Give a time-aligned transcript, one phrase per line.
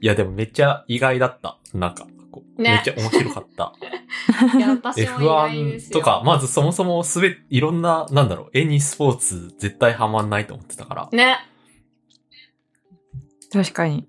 [0.00, 1.58] いや、でもめっちゃ意外だった。
[1.74, 3.72] なんか、こうねめっちゃ面白かった。
[4.56, 6.00] い や、私も意外です F1 よ。
[6.00, 11.08] とか、まずそもそもすべ、いろんな、なんだろう、絵にスポーツ絶対ハマんないと思ってたから。
[11.12, 11.38] ね。
[13.52, 14.06] 確かに。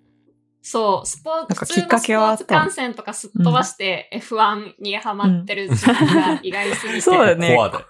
[0.62, 7.02] そう、スポーツ、きっかけはあスったのポーツ観戦とかすっ飛ばして、F1 にハマってる自分が意外すぎて。
[7.02, 7.86] そうだねコアだよ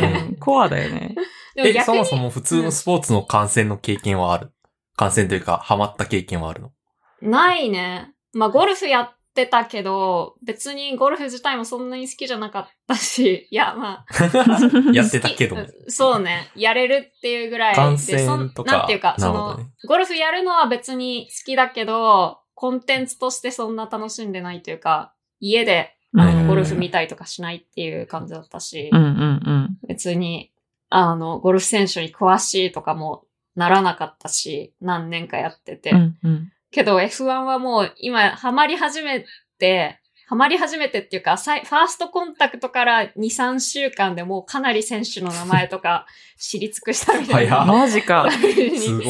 [0.00, 0.26] ね。
[0.30, 1.14] うんコアだよね。
[1.56, 4.50] え、そもそも普通のスポーツの観戦の経験はある？
[4.96, 6.72] 観戦というか、ハマった経験はあるの？
[7.20, 8.12] ないね。
[8.32, 14.06] まあ、ゴルフやってたけど、別にゴルフ自体もそんなに好きじゃなかったし、 いや、まあ、
[14.92, 15.56] やってたけど
[15.88, 16.50] そうね。
[16.54, 17.76] やれるっていうぐらいで。
[17.76, 29.78] 観戦そんとかなんていうか、その、ゴルフやるのは別に好きだけど、コンテンツとしてそんな楽しんでないというか、家であのうんゴルフ見たりとかしないっていう感じだったし、うんうんうん。
[29.88, 30.52] 別に、
[30.88, 35.90] あの、ゴルフ選手に詳しいとかもならなかったし、何年かやってて。
[35.90, 36.52] うんうん。
[36.76, 39.24] けど F1 はもう今ハマり始め
[39.58, 46.06] て、ハマり始めてっていうか、さいファーストコンタクトから2、3週間でもうかなり選手の名前とか
[46.38, 47.64] 知り尽くしたみたいな。
[47.64, 48.28] 早マジか。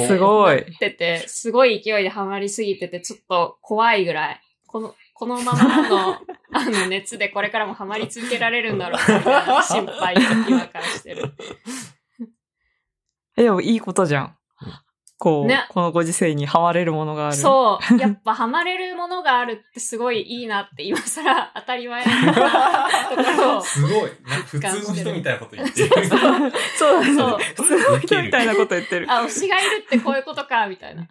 [0.07, 0.61] すごい。
[0.61, 4.41] ってて、すごい勢いでハマりすぎてて、ちょっと怖いぐらい。
[4.69, 6.15] この、このままの、
[6.53, 9.01] あの、熱でこれからもハマり続けられるんだろう
[9.67, 11.33] 心配を今からしてる。
[13.37, 14.36] え、でもいいことじゃん。
[15.19, 17.37] こう、ねこのご時世にハマれるものがある。
[17.37, 17.99] そう。
[17.99, 23.61] やっぱ ハマれるものがあるってすごいいいなって今更当たり前なところを。
[23.65, 24.11] すごい。
[24.47, 25.89] 普通の人みたいなこと言ってる。
[26.77, 27.05] そう。
[27.05, 29.07] そう普通の人みたいなこと言ってる。
[29.11, 31.07] あ、推しがいるってこういうことか、みたいな。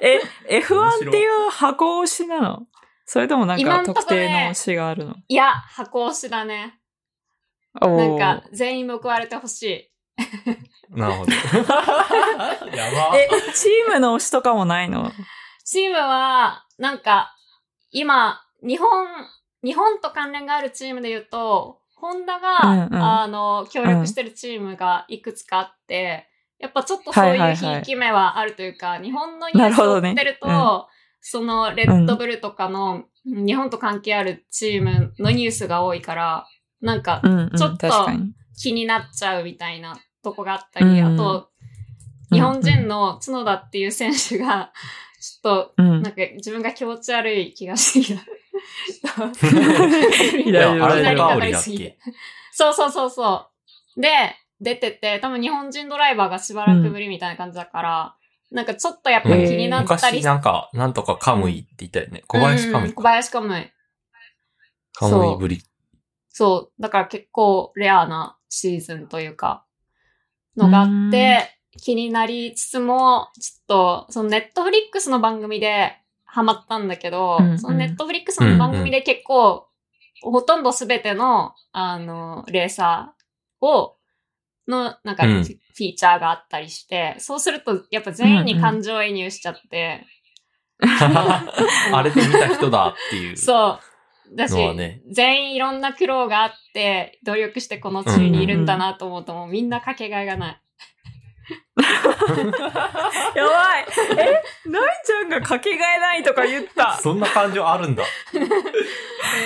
[0.00, 0.18] え、
[0.60, 2.66] F1 っていう箱推しなの？
[3.04, 5.14] それともなんか今んとこね特定の推しがあるの？
[5.28, 6.78] いや、箱推しだね。
[7.80, 9.90] なんか、全員報われてほしい。
[10.90, 11.32] なるほど。
[12.76, 13.16] やば。
[13.16, 15.12] え、チームの推しとかもないの？
[15.64, 17.34] チームは、なんか、
[17.90, 19.06] 今、日本、
[19.62, 36.46] 日本と関連があるチームで言うと、ホンダが、うんうんあの、協力してるチームがいくつかあって、やっぱちょっとそういうはいはいはいひいき目はあるというか、日本のニュースをなるほどね追ってると、うんそのレッドブルとかの、日本と関係あるチームのニュースが多いから、
[36.80, 37.88] なんかうんうん、ちょっと。
[38.58, 41.48] 気になっちゃうみたいなとこがあったり、うんあと、
[42.30, 44.72] 日本人の角田っていう選手が、
[45.20, 48.22] ちょっと、うんなんか自分が気持ち悪い気がしてきた。
[50.38, 51.54] いやいやあれ左の香り
[52.52, 53.46] そうそうそうそ
[53.96, 54.00] う。
[54.00, 54.10] で、
[54.60, 58.14] 出てて、多分日本人ドライバーがしばらくぶりみたいな感じだから、
[58.50, 62.22] なんかちょっとやっぱ気になったり昔なんか、なんとかカムイって言ったよね。
[62.26, 63.02] 小林カムイうん小。
[63.02, 63.72] 林カムイ。
[64.94, 65.62] カムイぶり。
[66.30, 66.82] そう。
[66.82, 69.64] だから結構レアなシーズンというか、
[70.58, 77.50] のがあって、気になりつつも、ちょっと、そのネットフリックスの番組でハマったんだけど、うん。
[77.52, 79.68] うんそのネットフリックスの番組で結構、
[80.20, 83.96] ほとんどすべての、あの、レーサーを、
[84.66, 85.44] の、なんか、うん。
[85.44, 90.04] フィーチャーがあったりして、そうすると、やっぱ全員に感情移入しちゃって、
[90.80, 93.36] あれで見た人だっていう。
[93.36, 93.87] そう。
[94.34, 100.62] だし、ね全員いろんな苦労があって、努力してこの地位にいるんだなと思うと、もうみんなかけがえがない。
[103.34, 103.86] やばい
[104.18, 106.98] え、なイちゃんがかけがえないとか言った。
[107.00, 108.04] そんな感情あるんだ。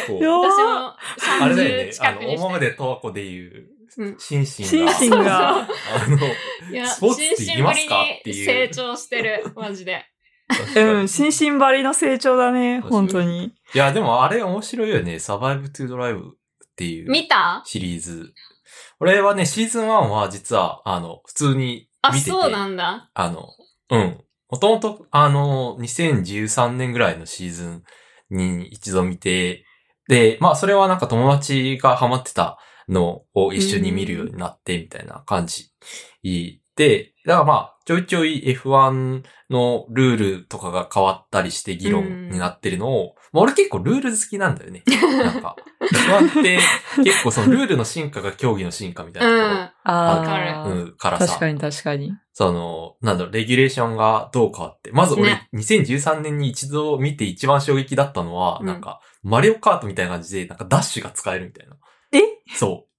[0.06, 1.90] 私も30あれだよね。
[2.00, 2.20] あの。
[2.20, 3.68] 大豆で十和子で言う、
[3.98, 4.92] うんシンシンシンが。
[4.94, 5.48] シンが。
[5.58, 5.66] あ
[6.08, 8.02] の、スポーツって言いますか？
[8.02, 10.06] っていう心身ぶりに成長してる、マジで。
[10.76, 13.52] うん、心身張りの成長だね、本当に。
[13.74, 15.18] いや、でもあれ面白いよね。
[15.18, 16.22] サバイブトゥドライブっ
[16.76, 17.62] ていう見た？
[17.64, 18.32] シリーズ。
[19.00, 22.30] 俺はね、シーズン1は実は、あの、普通にあ、見てて。
[22.30, 23.10] そうなんだ。
[23.12, 23.48] あの、
[23.90, 24.20] うん。
[24.48, 27.82] もともと、あの、2013年ぐらいのシーズン
[28.30, 29.64] に一度見て、
[30.08, 32.58] で、まあ、それはなんか友達がハマってた
[32.88, 35.70] のを一緒に見るようになって、みたいな感じ。
[36.76, 44.82] で、だからまあ、ちょいちょい F1 のルールとかが変わったりして議論になってるのを、まあ俺結構ルール好きなんだよね。
[45.24, 46.58] なんか、F1 って
[47.02, 49.70] 結構そのルールの進化が競技の進化みたいなところうん。
[49.84, 51.26] あわかるあ、うん、からさ。
[51.26, 52.12] 確かに確かに。
[52.34, 54.90] その、なんだろう、レギュレーションがどう変わって。
[54.92, 61.76] まず俺、ね2013年に一度見て一番衝撃だったのは、うんなんか、マリオカートみたいな感じで、なんかダッシュが使えるみたいな。
[62.12, 62.20] え？
[62.54, 62.92] そう。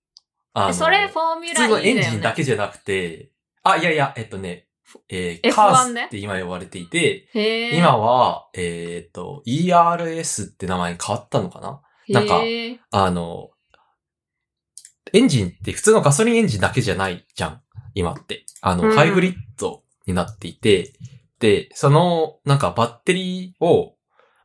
[0.55, 2.35] あえそれフォーミュ普通のラ E だよエンジンだね。
[2.35, 3.31] けじゃなくて、
[3.63, 4.67] あ、いやいや、えっとね、
[5.09, 7.27] えー、F1 カースねって今呼ばれていて、
[7.75, 11.81] 今は、えーっと、ERS って名前に変わったのかな？
[12.09, 12.41] なんか
[12.91, 13.49] あの、
[15.13, 17.61] エンジンって普通のガソリンエンジンだけじゃないじゃん。
[17.93, 18.45] 今って。
[18.61, 23.95] あの、うんハイブリッドになっていて、って、その、なんかバッテリーを、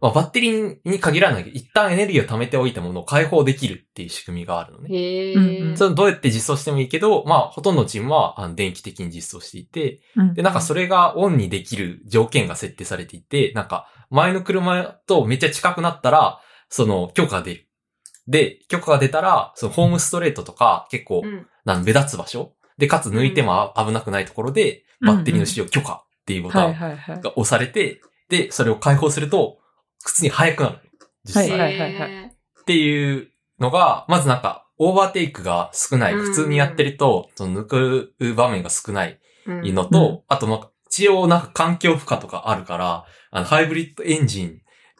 [0.00, 4.88] まあ、バッテリーに限らないけど、一旦エネルギーを貯めておいたものを解放できるっていう仕組みがあるのね。
[4.92, 17.68] へそれどうやって実装してもいいけど、まあ、ほとんどのチームはあの電気的に実装していて、うんで、なんかそれがオンにできる条件が設定されていて、なんか前の車とめっちゃ近くなったら、その許可が出る。
[18.28, 27.20] で、許可が出たら、そのホームストレートとか結構、うんなん目立つ場所で、かつ抜いてもあ危なくないところで、バッテリーの使用許可っていうボタはいン。
[27.20, 28.00] が押されて、
[28.30, 29.58] で、それを解放すると、
[30.08, 30.78] 普通に速くなる。
[31.24, 31.50] 実際。
[31.50, 36.14] はいはいはいへっていうのが、まずなんか、オーバーテイクが少ない。
[36.14, 44.52] うん普通にやってると、その抜く場面が少ないのと、うんあとなんか、一応なんか環境負荷とかあるから、あの、ハイブリッドエンジンっ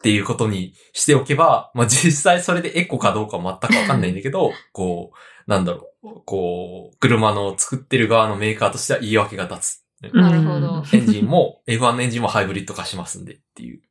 [0.03, 10.13] ていうことにしておけば、まあ、実際それでエコかどうかは全くわかんないんだけど、 こう、なんだろう、こう、車の作ってる側のメーカーとしては言い訳が立つ。
[10.13, 13.81] なるほどエンジンも、F1 のエンジンもハイブリッド化しますんでっていう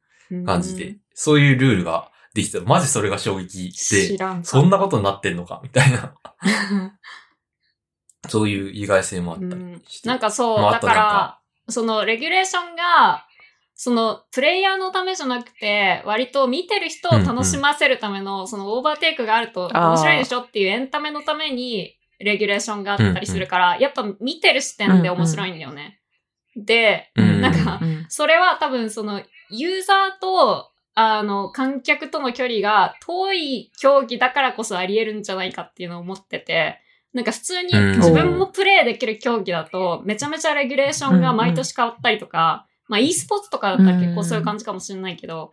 [0.44, 2.60] 感じで、そういうルールができた。
[2.60, 5.60] マジそれが衝撃で、そんなことになってんのか？
[5.64, 6.14] みたいな。
[8.28, 10.08] そういう意外性もあったりうんして。
[10.08, 11.38] なんかそう、まああだかとなんから
[11.68, 13.26] そのレギュレーションが、
[13.74, 25.97] そのプレイヤーのためじゃなくて、割と見てる人を楽しませるための、そのオーバーテイクがあると面白いでしょっていうエンタメのために、レギュレーションがあったりするから、やっぱ見てる視点で面白いんだよね。
[26.64, 27.40] で、うん。
[27.40, 28.06] なんか、うん。
[28.08, 36.80] それは多分そのユーザーとあの観客との距離が遠い競技だからこそあり得るんじゃないかっていうのを思ってて、
[37.14, 37.96] なんか普通にうん。
[37.98, 45.52] 自分もプレイできる競技だとめちゃめちゃレギュレーションが毎年変わったりとか、まあ e スポーツとかだったら結構そういう感じかもしれないけど、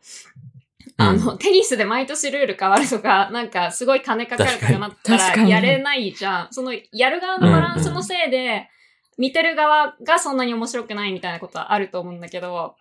[0.97, 5.51] あの、テニスで毎年ルール変わるとか、なんかすごい金かかるとかなったらに。
[5.51, 6.47] やれないじゃん。
[6.51, 8.69] そのやる側のバランスのせいで、
[9.17, 12.75] 見てる側がそんなに面白くないみたいなことはあると思うんだけど、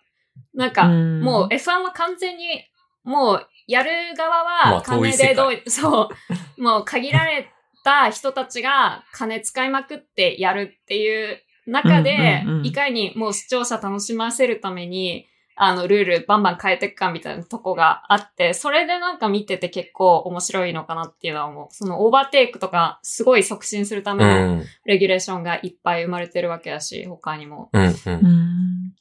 [0.53, 1.21] なんか、うん。
[1.21, 2.63] もう F1 は完全に、
[3.03, 6.09] もうやる側まあは金でどう、 そ
[6.57, 7.49] う、もう限られ
[7.83, 21.67] た人たちが金使いまくってやるっていう中でいかにもう視聴者楽しませるために、あの、ルールバンバン変えていくかみたいなとこがあって、それでなんか見てて結構面白いのかなっていうのは思う。
[21.71, 24.65] そのオーバーテイクとかすごい促進するためうのん。
[24.85, 27.69] レギュレーションがいっぱい生まれてるわけだし、他にも。
[27.71, 27.83] うん。
[27.83, 27.93] うん。
[27.93, 28.95] ういん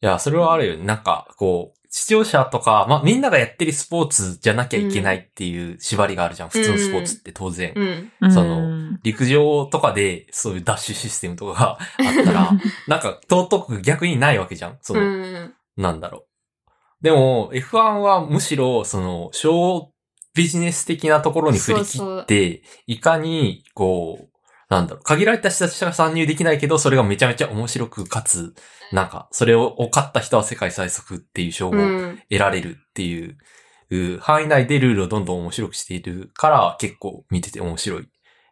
[0.00, 0.84] や、それはあるよね。
[0.84, 6.48] なんか、こう、視聴者とか、まあ、みんながやってるスポーツじゃなきゃいけないっていう縛りがあるじゃん。
[6.48, 7.72] 普通のスポーツって当然。
[8.20, 8.32] うん。
[8.32, 12.50] その陸上とかでそういうダッシュシステムとかがあったら、
[12.88, 14.78] なんか尊く逆にないわけじゃん。
[14.80, 15.54] そうの、ん。
[15.76, 16.26] なんだろう。
[17.02, 19.92] でも、F1 はむしろ、その、小
[20.34, 24.35] ビジネス的なところに振り切って、いかに、こう、
[24.68, 28.54] なんだろう、限られた人たちが参入できないけど、それがめちゃめちゃ面白く、かつ、
[28.92, 32.22] なんか、それを勝った人は世界最速っていう称号をうん。
[32.30, 33.36] 得られるっていう、
[33.90, 38.06] う範囲内でルールをどんどん面白くしているから、結構見てて面白いっ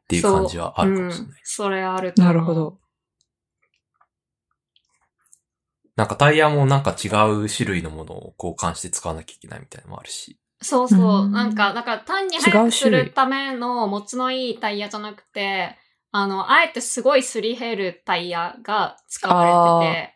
[0.07, 1.31] ていう感じはあるかもしれない。
[1.31, 2.79] うんそれあるなるほど。
[5.97, 10.39] なんかタイヤもなんか違う種類のものを交換して使わなきゃいけないみたいなのもあるし。
[10.61, 11.29] そうそうう。
[11.29, 15.77] んなんか、だから単に違う速くす種類るための持ちのいいタイヤじゃなくて、
[16.17, 20.15] あの、あえてすごいすり減るタイヤが使われて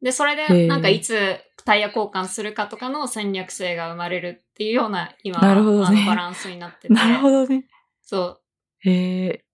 [0.00, 6.94] て、で、それへで、ーなんかいつタイヤ交換するかとかの戦略性が生まれるっていうような、今、なるほどねあのバランスになってて。
[6.94, 7.64] なるほどね。
[8.02, 8.38] そ
[8.84, 9.44] へえ。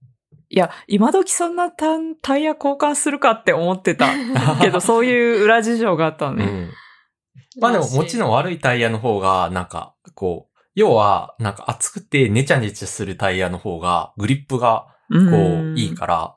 [0.50, 4.10] いや、今時そんなタンタイヤ交換するかって思ってた。
[4.60, 6.44] けど、そういう裏事情があったのね。
[6.44, 6.50] うん。
[6.64, 6.70] う。
[7.62, 16.36] まあでももちろん悪いタイヤの方が、なんか、こう、要は、なんか熱くてネチャネチャするタイヤの方が、グリップが、こうんう、いいから、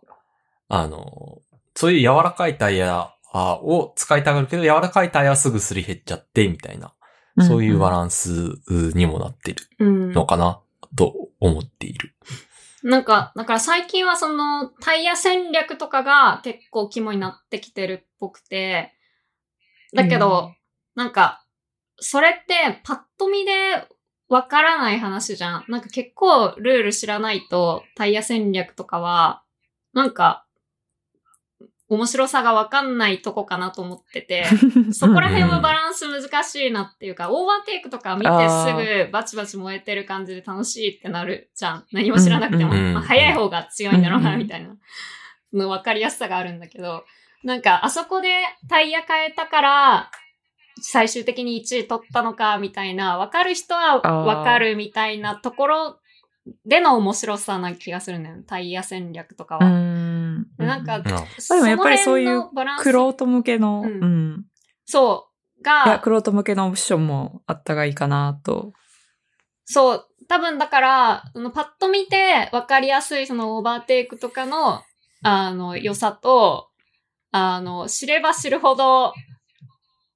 [0.70, 1.42] あの、
[1.76, 6.94] そういう柔らかいタイヤあを使いたがるけど、柔らかいタイヤはすぐすり減っちゃって、みたいな、
[7.48, 8.60] そういうバランス
[8.94, 10.12] にもなってるうん。
[10.12, 10.62] のかな、
[10.96, 12.16] と思っている。
[12.84, 18.94] なんか、だから最近はそのタイヤ戦略とかが結構肝になってきてるっぽくて、
[19.94, 20.54] だけど、
[20.96, 21.46] なんか、
[21.98, 23.52] それってパッと見で
[24.32, 25.66] わからない話じゃん。
[25.68, 29.44] なんか結構ルール知らないとタイヤ戦略とかは、
[29.94, 30.46] なんか、
[31.90, 34.46] 面白さがわかんないとこかなと思ってて、
[34.94, 41.86] そこら辺はバランス難しいなっていうか、オーバーテイクとか見てすぐバチバチ燃えてる感じで楽しいってなるじゃん。
[41.92, 42.74] 何も知らなくても。
[42.74, 44.78] うんまあ、早い方が強いんだろうな、うんみたいな。
[45.52, 47.04] の分かりやすさがあるんだけど、
[47.44, 48.30] なんかあそこで
[48.70, 50.12] タイヤ変えたから、
[50.82, 56.00] 最終的に1位取ったのか、みたいな、分かる人は分かるみたいなところ
[56.66, 58.44] での面白さな気がするんだよね。
[58.46, 59.70] タイヤ戦略とかうは。
[59.70, 60.48] ん。
[60.58, 60.68] うん。
[60.68, 62.50] なんかでもやっぱりそういう
[62.80, 64.46] クロート向けの、ううんん。
[64.86, 65.28] そ
[65.60, 68.74] う、いや、がク、ロート向けのオプションもあったがいいかなと。
[69.66, 74.82] そう、多分だから、そのパッと見て分かりやすいそのオーバーテイクとかの、
[75.24, 76.70] あの、良さと、
[77.32, 79.14] あの、知れば知るほど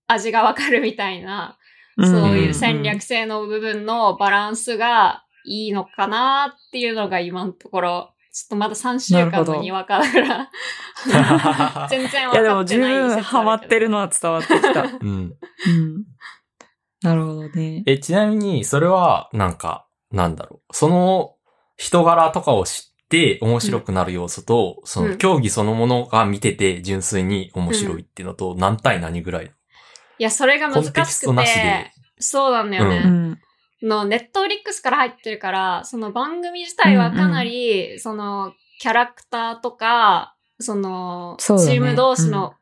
[0.08, 1.58] 味が分かるみたいな、
[1.98, 14.84] そういう戦略性の部分のバランスがいいのかなっていうのが今のところ、ちょっとまだ3週間のにわかだから、 全然分かってないいやでも十分ハマってるのは伝わってきた。
[14.84, 14.98] うん。
[15.00, 15.36] うん。
[17.02, 17.84] なるほどね。
[17.86, 20.76] え、ちなみに、それは、なんか、なんだろう。
[20.76, 21.36] その
[21.78, 29.52] 人柄とかを知って面白くなる要素と、その競技そのものが見てて純粋に面白いっていうのと、何対何ぐらい
[30.18, 33.04] いや、それが難しくて、そうなんだよね。
[33.06, 33.40] うん。
[33.82, 42.54] の、ネットフリックスから入ってるから、その番組自体はかなり、その、キャラクターとか、その、チーム同士の、う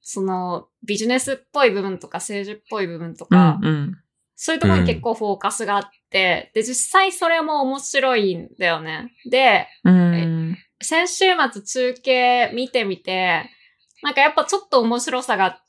[0.00, 3.64] その、ビジネスっぽい部分とか、政治っぽい部分とうか、ん。
[3.64, 3.98] うん。
[4.34, 9.12] そういうところに結構フォーカスがあって、で、実際それも面白いんだよね。
[9.30, 10.58] で、うん。
[10.80, 13.48] 先週末中継見てみて、
[14.02, 15.60] なんかやっぱちょっと面白さが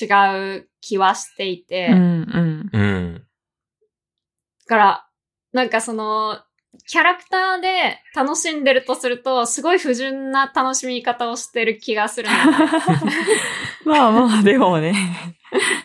[0.00, 1.98] 違う気はしていて、うん。
[1.98, 2.70] うん。
[2.72, 3.14] うん。
[3.14, 3.20] だ
[4.66, 5.06] から、
[5.52, 6.38] なんかその、
[6.86, 12.28] キャラクターで楽しんでるとすると、すごい不純な楽しみ方をしてる気がする。
[13.84, 14.94] まあまあ、でもね。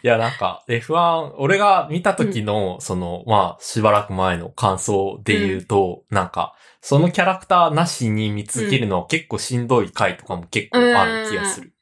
[0.03, 11.72] いや、なんか、F1、俺が見た時の、その、まあ、しばらく前の感想で言うと、なんか、そのキャラクターなしに見つけるのは結構しんどい回とかも結構ある気がする。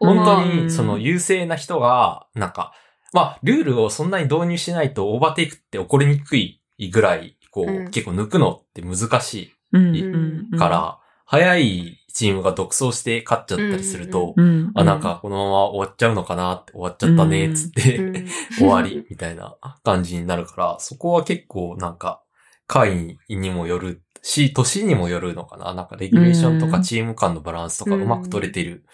[0.00, 2.72] う ん本当に、うんその優勢な人が、なんか、
[3.12, 9.94] まあ、ルールをそんなに導入しないとオーバーテイクって起こりにくいぐらい、こう、うん結構抜くのって難しうん。
[9.96, 14.72] いうんから、早いチームが独走して勝っちゃったりすると、うん。
[14.74, 18.26] あ、なんかこのまま終わっちゃうのかなって終わっちゃったね、つって、うん
[18.58, 22.22] 終わりみたいな感じになるから、そこは結構なんか、
[22.70, 25.74] 会にもよるし、年にもよるのかな。
[25.74, 28.84] なんかレギュレーションとかチーム間のバランスとかうまく取れてる、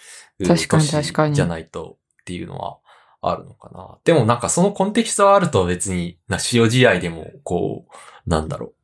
[0.42, 2.78] ん確かに確かに年じゃないとっていうのは
[3.20, 3.98] あるのかな。
[4.04, 8.74] でもなんかそのコンテキストがあると別に、な、塩試合でも、こう、なんだろう。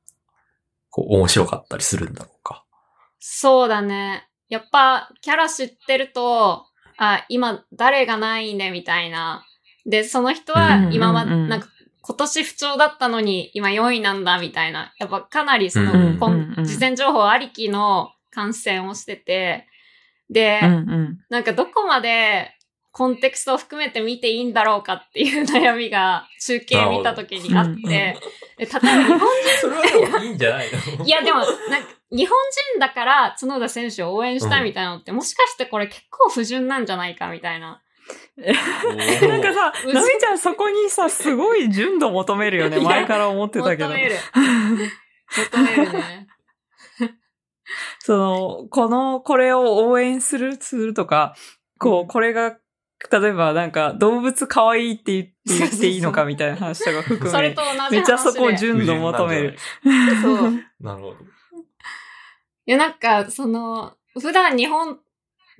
[0.90, 2.64] こう、面白かったりするんだろうか。
[3.18, 4.28] そうだね。
[4.50, 6.66] やっぱ、キャラ知ってると、
[6.98, 9.46] あ、今誰が何位ね、みたいな。
[9.86, 11.68] で、その人は今は、なんか、
[12.04, 14.92] 今年不調だったのに今4位なんだ、みたいな。
[14.98, 19.66] やっぱかなりその、うんうんこんうんうん事前情報ありきの観戦をしてて、
[20.28, 21.18] で、うんうん。
[21.28, 22.50] なんかどこまで
[22.90, 27.80] コンテクストを含めて見ていいんだろうかっていう悩みが中継見た時にあって、
[28.58, 29.20] 例えば日本
[29.60, 30.66] それはでもいいんじゃない
[30.98, 31.04] の？
[31.04, 32.36] いや、でも、なんか、日本
[32.74, 37.80] 人だから角田選手を応援したいみたいなのって、もしかしてこれ結構不純なんじゃないかみたいな。
[38.36, 42.80] なんかさ、うんなみちゃんそこにさ、すごい純度求めるよね。
[42.80, 43.94] 前から思ってたけど求。
[43.94, 44.16] める。
[45.52, 46.26] 求めるね。
[48.00, 51.34] その、この、これを応援する、するとか、
[51.78, 52.56] こうこれが、
[53.10, 57.96] 例えばなんか、動物可愛いって言って言っていいのかみたいな話とか含めそれと、同じ話で。
[57.96, 59.56] めっちゃそこ純度求める。
[60.22, 60.52] そう。
[60.80, 61.16] なるほど。
[62.66, 64.98] いや、なんか、その、普段日本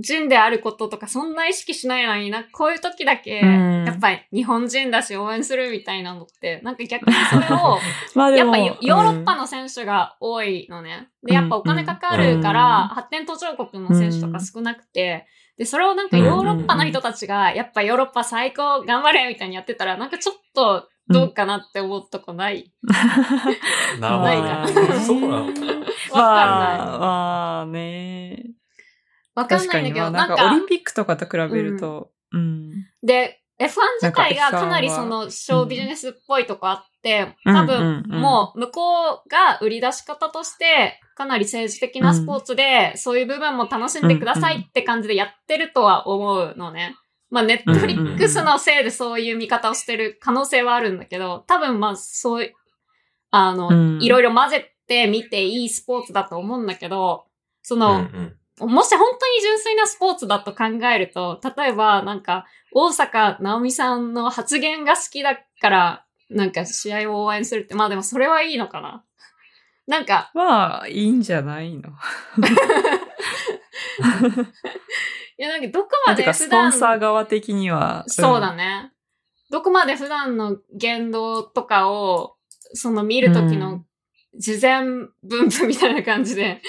[0.03, 7.79] 人であることとかそんな意識しないのにな、こういう時だけ、うんやっぱり日本人だし応援するみたいなのって、なんか逆にそれを、
[8.15, 11.09] まあでも、やっぱヨヨーロッパの選手が多いのね。
[11.23, 22.73] で、やっぱお金かかるから、発展途上国の選手とか少なくて、で、それをなんかヨーロッパの人たちが、やっぱヨーロッパ最高頑張れみたいにやってたら、なんかちょっとどうかなって思うとこない？
[24.01, 24.93] なるほないど。
[25.01, 25.73] そうなのかな。
[26.13, 26.79] わかんない。
[26.79, 28.62] まあ、まあね。
[29.35, 32.71] わかんないんだけど、まあななんんかかオリン、ピックとかと比べると、うん。
[33.03, 33.69] で、F1
[34.01, 46.97] 自体がか F1 かなりその、ショービジネスっぽいとこあって、多分、もう向こうが売り出し方として、かなり政治的なスポーツで、そういう部分も楽しんでくださいって感じでやってるとは思うのね。
[47.31, 52.55] まあ、ネットフリックスのせいでそういう見方をしてる可能性はあるんだけど、多分まあ、そういう、
[53.31, 54.03] あの、うん。
[54.03, 57.25] いろいろ混ぜて見ていいスポーツだと思うんだけど、
[57.63, 69.05] その、うんうんもし本当に純粋なスポーツだと考えると、例えばなんか、大坂なおみさんの発言が好きだから、なんか試合を応援するって、まあでもそれはいいのかな。
[69.87, 71.91] なんか、まあ、いいんじゃないの？
[75.39, 78.05] いやなんかどこまなんていうか、スポンサー側的には。
[78.07, 78.57] そうだね。
[78.57, 78.93] ね。
[79.51, 82.37] どこまで普段の言動とかを、
[82.75, 83.85] その見るときの
[84.39, 84.85] 事前
[85.23, 86.63] 分布みたいな感じで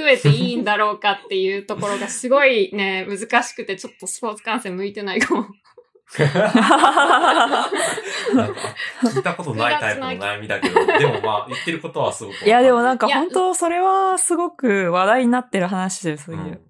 [0.00, 5.46] 含めていいんだろうかっていうところがすごいね、 難しくて、ちょっとスポーツ観戦向いてないかも。
[6.18, 7.70] なんか
[9.04, 12.44] 聞いたことないタイプの悩みだけど、でもまあ言ってることはすごく。
[12.44, 16.42] いや、でもなんか本当それはすごく話題になってる話で、そういう。
[16.42, 16.60] うんうん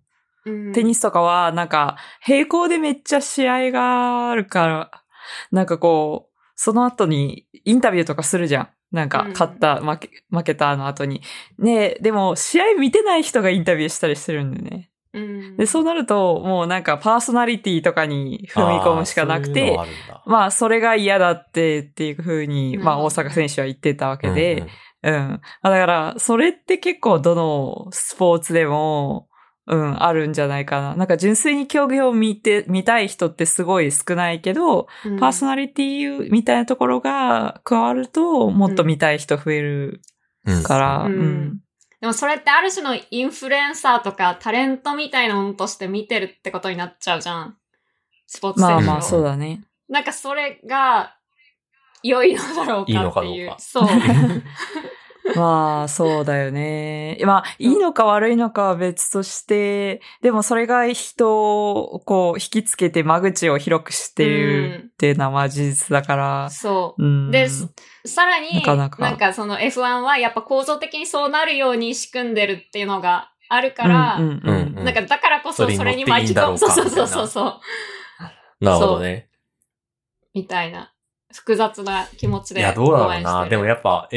[0.72, 4.90] テニスとかは、なんか、並行でめっちゃ試合があるから、
[5.52, 8.68] なんかこう、その後にインタビューとかするじゃん。
[8.92, 11.23] なんかうん、勝った、負け、負けたの後に。
[11.59, 14.90] ねでも、試合見てない人がインタビューしたりしてるんだよね。
[15.12, 19.94] うんで、そうなると、もうなんかパーソナリティとかに踏み込むしかなくてあういう
[20.26, 24.66] まあ、それが嫌だってっていう風に、まあ、うん大阪選手は言ってたわけうんで、
[25.02, 25.14] うん。
[25.14, 29.28] まあだから、それって結構どのスポーツでも、
[29.70, 30.96] うん、あるんじゃないかな。
[30.96, 40.02] なんか純粋に競技を見て、見たい人ってすごい少ないけど、うんパーソナリティみたいなところが加わると、もっと見たい人増える
[40.44, 41.60] うんから、ううんん。
[42.00, 47.56] でもそれってある種のインフルエンサーとかタレントみたいなものとして見てるってことになっちゃうじゃん。
[48.26, 49.62] スポーツ選手をまあまあ、そうだね。
[49.88, 51.14] なんかそれが
[52.02, 52.98] 良いのだろうかっていう。
[52.98, 53.88] いいのかどうかそう。
[55.36, 57.18] まあ、そうだよね。
[57.24, 66.50] まあ、いいのか悪いのかは別として、でもそれが人をこう引きつけて間口を広くしてるっていうのはまあ事実だから。
[66.50, 67.02] そう。
[67.02, 67.30] うん。
[67.30, 67.48] で
[68.04, 76.58] さらに、なかなかなんかその F1 はやっぱ構造的にそうなるように仕組んでるっていうのがあるから、うんうんうんうんなんかだからこそそれに巻き込む。
[76.58, 78.64] そうかそうそうそうそう。
[78.64, 79.28] なるほどね。
[80.32, 80.92] みたいな。
[81.32, 82.60] 複雑な気持ちで。
[82.60, 83.46] いや、どうだろうな。
[83.46, 84.08] でもやっぱ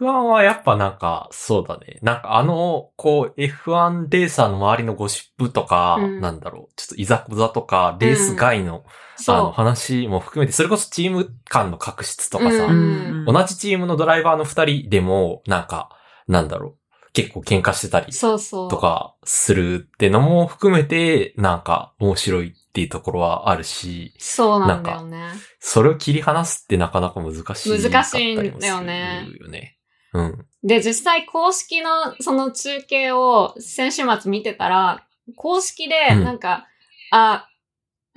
[0.00, 1.98] F1 はやっぱなんか、そうだね。
[2.02, 8.84] なんかあの、こう F1 レーサーの周りのゴシップとか、うんなんだろう、ちょっといざこざとか、レース外の、
[9.28, 15.90] あのそ話も含めて、それこそチーム間の確執とかさ、うん同じチームのドライバーの二人でも、なんか、
[16.28, 18.12] なんだろう、結構喧嘩してたりう。
[18.12, 18.70] そうそう。
[18.70, 25.30] とかするってのも含めて、なんか面白いっていうところはあるし、そうなんだよね。
[25.58, 27.82] それを切り離すってなかなか難しい。
[27.82, 29.26] 難しいんだよね。
[29.40, 29.75] よね。
[30.12, 30.46] うん。
[30.62, 36.66] で、実際公式のその中継を先週末見てたら、公式でうんなんか、
[37.10, 37.48] あ、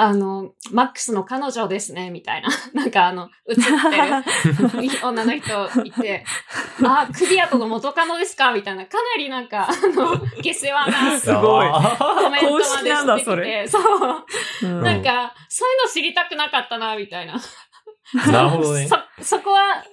[0.01, 2.47] あの、マックスの彼女ですね、みたいな。
[2.73, 6.23] なんかあの、映ってる 女の人いて、
[6.85, 8.53] あ、クリアとの元カノですか？
[8.53, 8.85] みたいな。
[8.85, 14.25] かなりなんか、あの、下世話なすごいあコメントま公式でなんだそしてきて、れそう。
[14.63, 17.33] うんなんか、そういうの知りたくなかったな、みたいな。
[18.15, 18.87] ーなるほどね。
[19.19, 19.83] そ、そこは、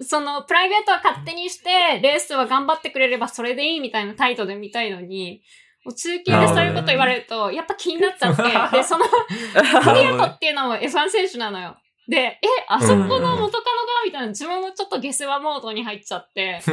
[0.00, 5.42] そその、プライベートは勝手にして、レースは頑張ってくれればそれでいいみたいな態度で見たいのに、
[5.84, 8.42] もう中継でそういうこと言われると、やっぱ気になっちゃって、
[8.76, 9.10] で、その、ク
[9.94, 11.76] リアトっていうのも F1 選手なのよ。
[12.08, 13.52] で、え、あそこの元カノが
[14.04, 16.60] みたいな、自分もちょっと下世話モードに入っちゃって、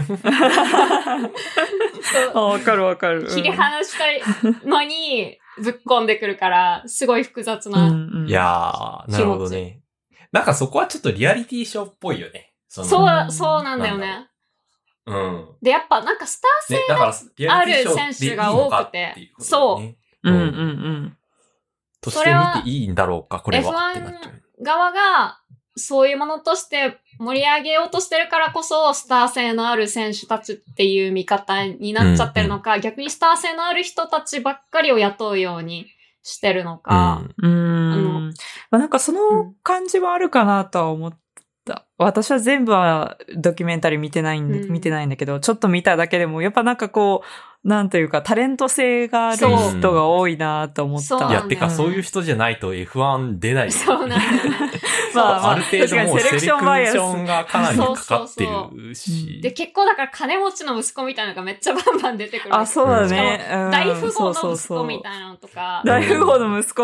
[2.33, 3.27] あわかるわかる。
[3.27, 4.21] 切り離したい
[4.65, 7.88] のに、ぶっ込んでくるから、すごい複雑うんな。
[7.88, 7.91] う
[8.25, 9.79] んいやー、なるほどね。
[10.31, 12.53] なんかそこはちょっとリアリティショーっぽいよね。
[12.81, 14.27] そう、そうなんだよね。
[15.05, 15.47] うん。
[15.62, 19.33] で、やっぱなんかスターね、だから、リアリティショーっていいのかっていう。
[20.23, 21.17] うんうんうん。
[22.01, 23.91] として見ていいんだろうか、これは。
[23.91, 24.63] ってなっちゃう。
[24.63, 25.39] 側が、
[25.75, 35.88] そういうものとして盛り上げようとしてるからこそ、スター性のある選手たちっていう見方になっちゃってるのか、逆にスター性のある人たちばっかりを雇うように
[36.21, 37.23] してるのか。
[37.38, 37.91] うん。
[37.91, 38.31] あのま
[38.71, 41.19] あ、なんかその感じはあるかなとは思っ
[41.65, 41.86] た。
[41.97, 47.28] 私は全部はドキュメンタリー見てないんで、うん見てないんだけど、ちょっと見ただけでも、やっぱなんかこう、
[47.63, 51.30] なんというか、タレント性がある人が多いなと思った。
[51.30, 53.71] いや、てか、そういう人じゃないと F1 出ない。
[53.71, 54.19] そうなん。
[55.15, 59.39] まあまあある程度もうセレクションがかなりかかってそうそうるし。
[59.41, 62.56] で、結構だから金持ちの息子みたいなのがめっちゃバンバン出てくる。
[62.56, 63.47] あ、そうだね。
[63.52, 65.82] うん大富豪の息子みたいなのとか。
[65.86, 66.84] 大富豪の息子。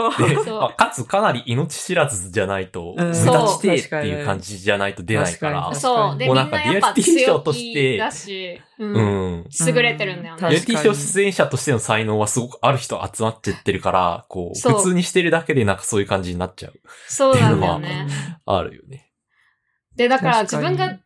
[0.60, 3.26] まあかつかなり命知らずじゃないと、うん目立
[3.58, 5.76] ちてえっていう感じじゃないと出ないから確。
[5.76, 6.18] そう。
[6.18, 8.86] で、もみうんなんかリアなやっぱリティショー強として気だし、う。
[8.86, 9.46] うんん。
[9.68, 10.60] 優れてるんだようんね。
[10.72, 16.80] リアリティショー出演者としての才能はすごくある人集まっちゃってるから、こう、普通にしてるだけでなんかそういう感じになっちゃう。
[17.08, 18.40] そうなんだよっていうね。
[18.46, 19.12] あるよね。
[19.96, 21.00] で、だから自分が、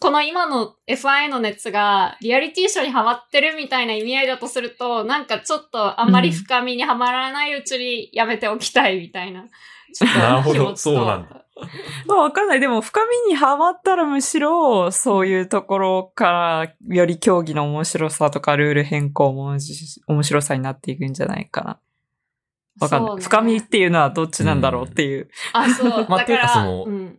[0.00, 9.46] この今の F1 の熱がリアリティショーにハマってるみたいな意味合いだとすると、なんかちょっとあんまり深みにはまらないうちにやめておきたいみたいな。
[10.18, 11.45] なるほど気持ちとそうなんだ。
[12.06, 12.60] まあわかんない。
[12.60, 19.56] でも深みにはまったらむしろ、そういうところから、より競技の面白さとかルール変更も
[20.06, 21.80] 面白さになっていくんじゃないかな。
[22.80, 23.16] わかんない。
[23.16, 25.28] ね深みっていうのはどっちなんだろうっていう。
[25.52, 26.06] あ、そう。
[26.10, 27.18] まあだかていうからそのうん。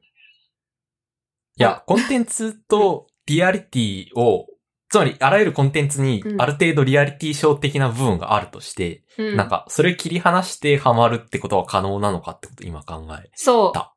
[1.59, 4.47] いや、コンテンツとリアリティを
[4.89, 9.35] つまり、あらゆるコンテンツにうんある程度リアリティショー的な部分があるとして、うん。
[9.35, 13.29] なんか、それ切り離してハマるってことは可能なのかってことを今考え。
[13.33, 13.96] そう。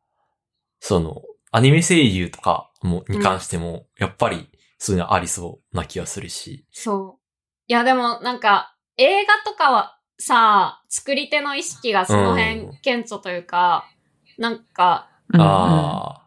[0.80, 6.66] だその、アニメ声優とかも、に関しても、やっぱり、そういうのありそうな気がするし。
[6.72, 7.20] そう。
[7.66, 13.86] いや、でもなんか、映画とかはさ、作り手の意識がそのう辺ん顕著というか、
[14.38, 16.26] なんか、うんあ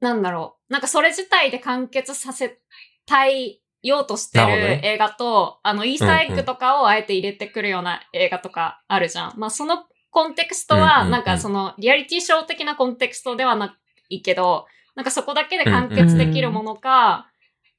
[0.00, 0.72] なんだろう。
[0.72, 2.58] なんかそれ自体で完結させ
[3.06, 9.34] たいようとしてる映画と、あの、イースターエッグとかをあえて入れてくるような映画とかあるじゃん。
[9.38, 9.84] まあその
[10.14, 13.76] コンテクストは、なんかその、リアリティショー的なコンテクストではな
[14.08, 17.28] いけど、なんかそこだけで完結できるものか、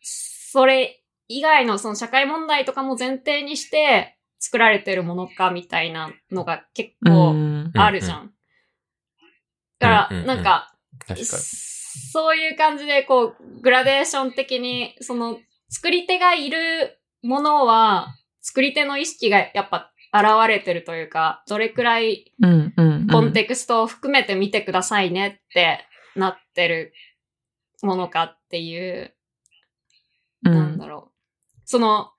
[0.02, 8.34] それ以外のその社会問題とかも前提にして作られてるものかみたいなのが結う構んあるじゃん。
[9.80, 10.76] だから、なんか。
[12.12, 22.32] そういう感じで、こう、グラデーション的に、その、作り手がいるものは、作り手の意識がやっぱ現れてるというか、どれくらい
[23.12, 26.94] コンテクストを含めて見てくださいねってなってる
[27.82, 29.14] ものかっていう、
[30.46, 31.60] うんなんだろう。
[31.66, 32.12] その、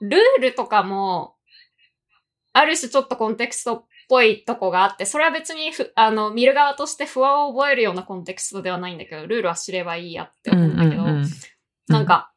[0.00, 1.36] ルールとかも、
[2.52, 11.04] ある種ちょっとコンテクストっぽいとこがあって、それは別にふ、あの、見る側として不安を覚えるようなコンテクストではないんだけど、ルールは知ればいいやって思うんだけど、
[11.88, 12.32] なんか、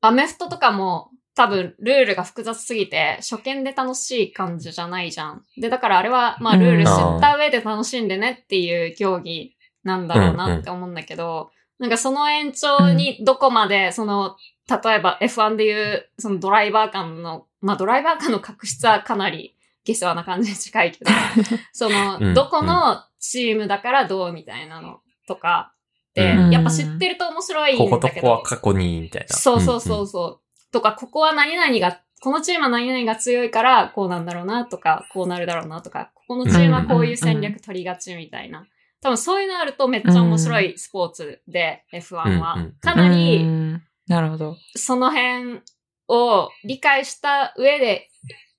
[0.00, 5.44] アメフトとかも多分ルールが複雑すぎて初見で楽しい感じじゃないじゃん。
[5.56, 14.36] で、だからあれはまあルール知った上で楽しんでねっていう競技なんだろうなって思うんだけど、なんかその延長にどこまでその、
[14.68, 21.10] 例えば F1 でいうそのドライバー間の、まあドライバー間の確執はかなり下世話な感じに近いけど、
[21.72, 25.72] その、うんどこのチームだからどうみたいなのとか
[26.10, 28.26] って、うんやっぱ知ってると面白いこんだけど。
[28.26, 29.36] ことこは過去に、みたいな。
[29.36, 30.49] そうそうそんうそう。
[30.72, 38.66] とか、ここは何々が、このチームは何々が強いから、こうなんだろうなとか、こうなるだろうなとか、ここのチームはこういう戦略取りがちみたいな。
[39.02, 42.56] 多分そういうのあるとめっちゃ面白いスポーツで、F1 は。
[42.80, 44.56] かなうり、んなるほど。
[44.76, 45.60] その辺
[46.08, 48.10] を理解した上で、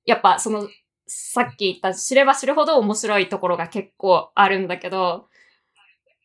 [0.06, 0.68] やっぱその、
[1.06, 5.28] さっき言った知れば知るほど面白いところが結構あるんだけど、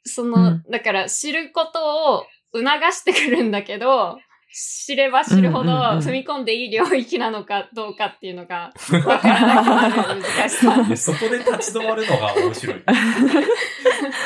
[0.04, 4.18] その、うんだから知ることを促してくるんだけど、
[4.52, 8.72] 知れば知るほど踏み込んでいい領域なのかどうかっていうのが
[9.06, 10.96] わからなくなる難しさ。
[10.96, 12.82] そこで立ち止まるのが面白い。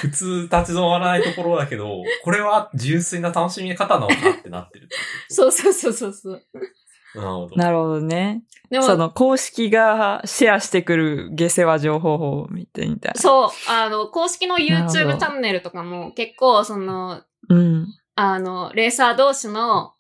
[0.03, 4.97] 普通立ち止まらないところだけど、これは純粋な楽しみ方なのかってなってるって。
[5.29, 6.43] そうそうそうそうそう。
[7.15, 7.57] なるほど。
[7.57, 8.43] なるほどね。
[8.71, 13.21] でも、その公式がシェアしてくる下世話情報を見てみたいな。
[13.21, 17.87] そう、あの、公式の YouTube ほチどャンネルとかも結構その、うん。
[18.15, 19.95] あの、レーサー同士の、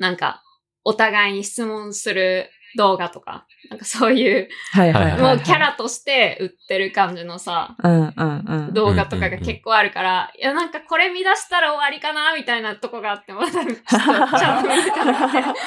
[0.00, 0.42] なんか、
[0.82, 5.36] お互いに質問する動画とか、なんかそういう、はいはいはい、はい。
[5.36, 8.74] もうキャラとして売ってる感じのさ、うんうんうん。
[8.74, 15.60] 動画とかが結構あるから、いやなんかこれ見出したら終わりかなみたいなとこがあって、まだちょっとちゃんと見てなくて。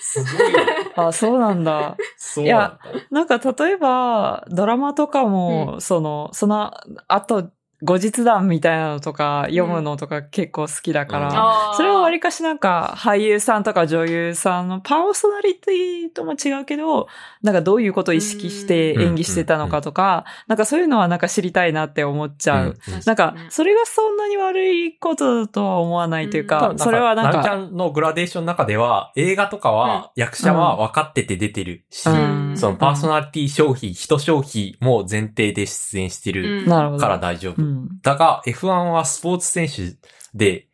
[0.00, 0.66] すごいね。
[0.96, 1.96] あ、そうなんだ。
[2.16, 2.78] そうなんだ。
[3.10, 6.72] なんか例えば、ドラマとかも、その、その
[7.08, 7.50] 後、
[7.82, 11.76] 後日談みたいなのとか読むのとか結構好きだから、うん。
[11.76, 17.08] それはわりかしなんか俳優さんとか女優さんのパーソナリティとも違うけど、
[17.42, 22.78] なんかどういうことを意識して演技してたのかとか、なんかそういうのはなんか知りたいなって思っちゃう。
[22.86, 23.00] うん。
[23.04, 26.78] なんか、それがそんなに悪いことだとは思わないというか、うん。
[26.78, 32.54] それはなんナミちゃか、んのグラデーションの中では、映画とかは役者は分かってて出てるし、うん。
[32.56, 36.68] そのパーソナリティ消費、人消費も前提で出演してるうん。
[36.68, 37.00] なるほど。
[37.00, 37.71] から大丈夫。
[37.72, 37.88] うん。
[38.02, 39.96] だが、F1 はスポーツ選手
[40.34, 40.66] で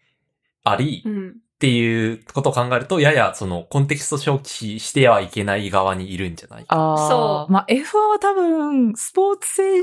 [0.64, 1.37] あり、っうん。
[1.61, 6.64] ていうことを考えると、ややそのコンテキスト消費してはいけない側にいるんじゃない？
[6.68, 7.08] ああ。
[7.08, 7.82] そうまあ、F1
[8.12, 9.82] は多分、スポーツ選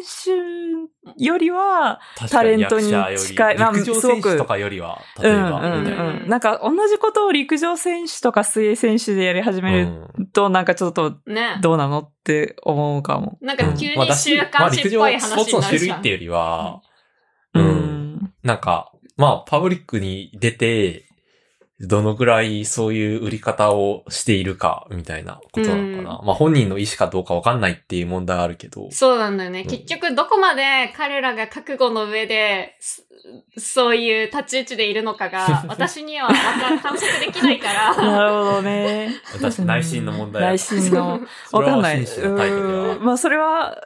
[1.18, 2.00] 手よりは、
[2.30, 6.04] タレントに近いまあ陸上選手とかよりは、例えば、うんみたいな。
[6.06, 6.30] うんうん。
[6.30, 11.60] なんか、同じことを陸上選手とか水泳選手でやり始めるうんと、なんかちょっと、ね。
[11.62, 13.38] どうなのって思うかも。
[13.42, 16.08] なんか急に週刊誌っぽいまあ陸上スポー話になるじゃんツの種類って。
[16.08, 16.82] いうよりは、
[17.56, 18.34] ううんん。
[18.44, 21.06] なんか、まあ、パブリックに出て、
[21.82, 26.22] どのぐらいそういう売り方をしているか、みたいなことなのかな。
[26.24, 28.90] まあ、本人の意思かどうかわかんないっていう問題あるけど。
[28.92, 29.62] そうなんだよね。
[29.62, 33.06] うん結局、どこまで彼らが覚悟の上で、す
[33.58, 37.96] そういう立ち位置でいるのかが、 私にはまた観測できないから。
[37.98, 39.10] なるほどね。
[39.34, 41.22] 私、内心の問題だ内心の。
[41.52, 42.06] わかんない。
[43.02, 43.82] まあ、それは、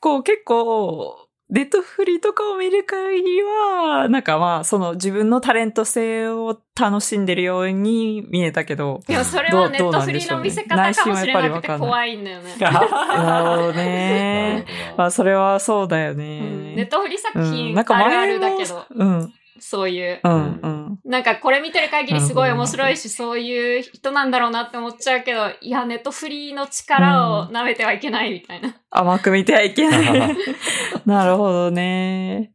[0.00, 1.19] こう、結構、
[1.50, 9.00] ネットフリとかを見る限りは、なんかまあ、その自分のタレント性を楽しんでるように見えたけど。
[9.08, 12.54] いや、それはネットフリの見せ方かもしれなくて怖いんだよね。
[12.60, 14.64] なるほどね。
[14.96, 16.38] まあ、それはそうだよね。
[16.38, 18.86] うん、ネットフリ作品あるあるだけど。
[18.90, 19.32] うん。
[19.60, 20.20] そういう。
[20.24, 20.98] うんうん。
[21.04, 28.74] なんかこれ見てる限りすごい面白いし、そういう人なんだろうなって思っちゃうけど、いや、ネットフリーの力を舐めてはいけないみたいな。
[28.90, 30.36] 甘く見てはいけない。
[31.06, 32.52] なるほどね。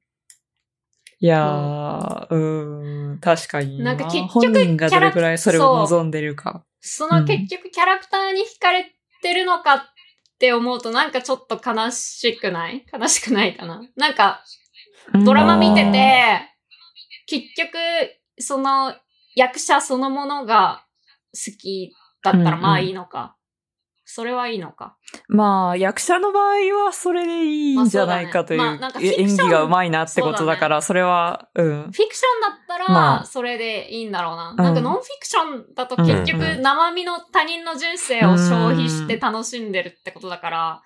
[1.20, 3.80] いやー、うん、確かに。
[3.82, 6.64] なんか結局、本人がどれくらいそれを望んでるか。
[6.82, 8.92] その結局キャラクターに惹かれ
[9.24, 9.82] てるのかっ
[10.38, 12.86] て思うとなんかちょっと悲しくない？
[12.94, 13.82] 悲しくないかな？
[13.96, 14.44] なんか、
[15.24, 16.42] ドラマ見てて、
[17.26, 17.78] 結局、
[18.40, 18.94] その
[19.36, 20.86] 役者そのものが
[21.34, 23.20] 好きだったらまあいいのか。
[23.20, 23.32] うんうん、
[24.06, 24.98] それはいいのか。
[25.28, 28.60] まあ、役者の場合はそれでいいんじゃないかという。
[28.60, 31.66] まあ、ねまあ、演技が上手いなってことだから、それは、うん。
[31.66, 34.54] フィクションだったら、それでいいんだろうな。
[34.54, 40.82] まあ、なんかノンフィクションだと結局、生身の他人の人生を消費して楽しんでるってことだから、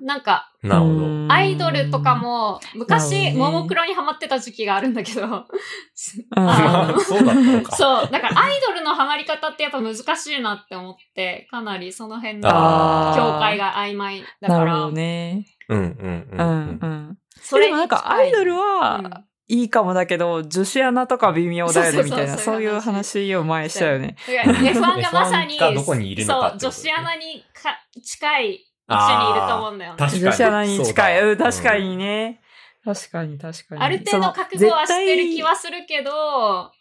[0.00, 1.32] なんか、なるほど。
[1.32, 5.46] アイドルとかも、昔、ももクロにハマってた時期があるんだけど。
[5.94, 7.76] そうだったか。
[7.76, 8.10] そう。
[8.10, 14.58] だからアイドルのハマり方ってやっぱ難しいなって思って、かなりその辺の境界が曖昧だから。
[14.60, 15.46] なるほどね。
[15.68, 16.38] うんうんうん。
[16.38, 17.18] うんうん。
[17.40, 24.16] それなんかアイドルは、いいかもだけど、女子アナとか微妙だよね、みたいな、そういう話を前したよね。
[24.26, 29.98] F1 がまさに、どこにいるのかそう、女子アナにか近い一緒にいると思うんだよね。
[29.98, 30.84] 確かに。
[30.84, 31.22] 近い。
[31.22, 32.40] うん、確かにね。
[32.84, 33.80] 確かに確かに。
[33.82, 36.72] ある程度覚悟はしてる気はするけど、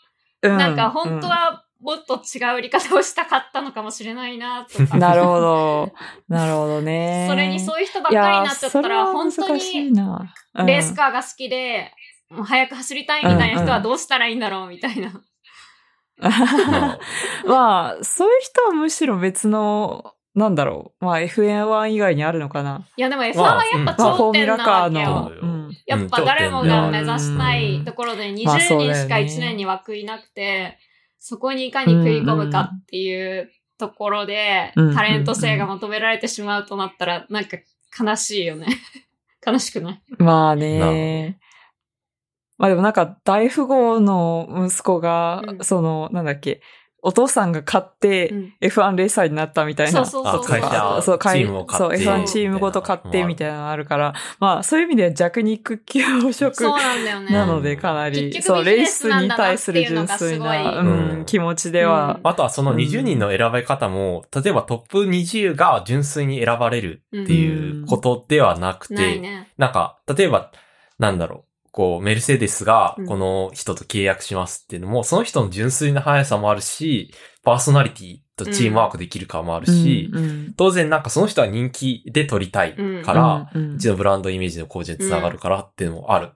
[0.41, 4.97] なんか本当はもっと違う売り方をしたかったのかもしれないな、とか。
[4.97, 5.91] なるほど。
[6.27, 7.27] なるほどね。
[7.29, 11.91] それにそういう人ばっかりになっちゃったら、本当にレースカーが好きで、
[12.29, 15.11] もう早く走りたいみたいな人はどうしたらいいんだろうみたいな。
[17.47, 21.05] まあ、そういう人はむしろ別のなんだろう。
[21.05, 22.87] まあ F1 以外にあるのかな。
[22.95, 25.31] いやでも F1 はやっぱ頂点なわけよ。
[25.41, 30.77] うん、やっぱ誰もが目指したいところで20人しか1年に枠いなくて、
[31.19, 37.57] そこにいかに食い込むかっていうところで、タレント性が求められてしまうとなったら、なんか
[37.99, 38.67] 悲しいよね。
[39.45, 40.01] 悲しくない？
[40.17, 41.39] まあね。
[42.57, 46.61] まあでもなんか大富豪の息子が、その、なんだっけ、
[47.03, 50.05] お父さんが買って、F1 レーサーになったみたいな。
[50.05, 50.43] そうそうそう。
[50.43, 51.97] 会社、そう、チームを買って。
[51.97, 56.63] そう、F1 チームごと買ってみたいなのがあるから、まあ、そういう意味では弱肉強食
[57.31, 60.83] なので、かなり、そう、レースに対する純粋な、う
[61.21, 62.19] ん、気持ちでは。
[62.23, 69.21] あとはその20人の選ばれ方も、例えばトップ20が純粋に選ばれるっていうことではなくて、
[69.57, 70.51] なんか、例えば、
[70.99, 71.50] なんだろう。
[71.71, 86.31] こう、メルセデスがこの人と契約しますっていうのも、うん、その人の純粋な速さもあるし、パーソナリティとチームワークできるかもあるし、うん、当然なんかその人は人気で取りたいから、うちのブランドイメージの向上につながるからっていうのもある。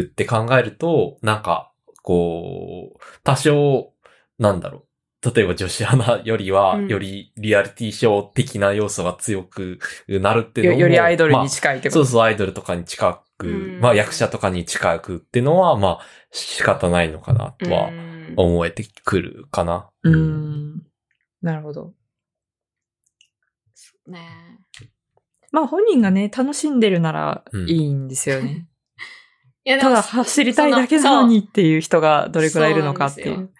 [0.00, 3.92] って考えると、なんか、こう、多少、
[4.38, 4.86] なんだろう。
[5.34, 17.90] 例えば女子アナよりは、よりリアリティショー的な要素が強くなるっていうのも、よりアイドルに近いってこと、まあ、そうそう、アイドルとかに近く、うん、まあ役者とかに近くっていうのは、まあ仕方ないのかなとは
[18.36, 19.90] 思えてくるかな。
[20.02, 20.14] うん。
[20.14, 20.82] うん、
[21.42, 21.92] なるほど。
[24.06, 24.20] ね
[25.52, 28.68] まあ本人がね、楽しんでるならいいんですよね。
[29.64, 33.50] いやただ走りたいだけなのにっていう人がどれくらいいるのかっていう。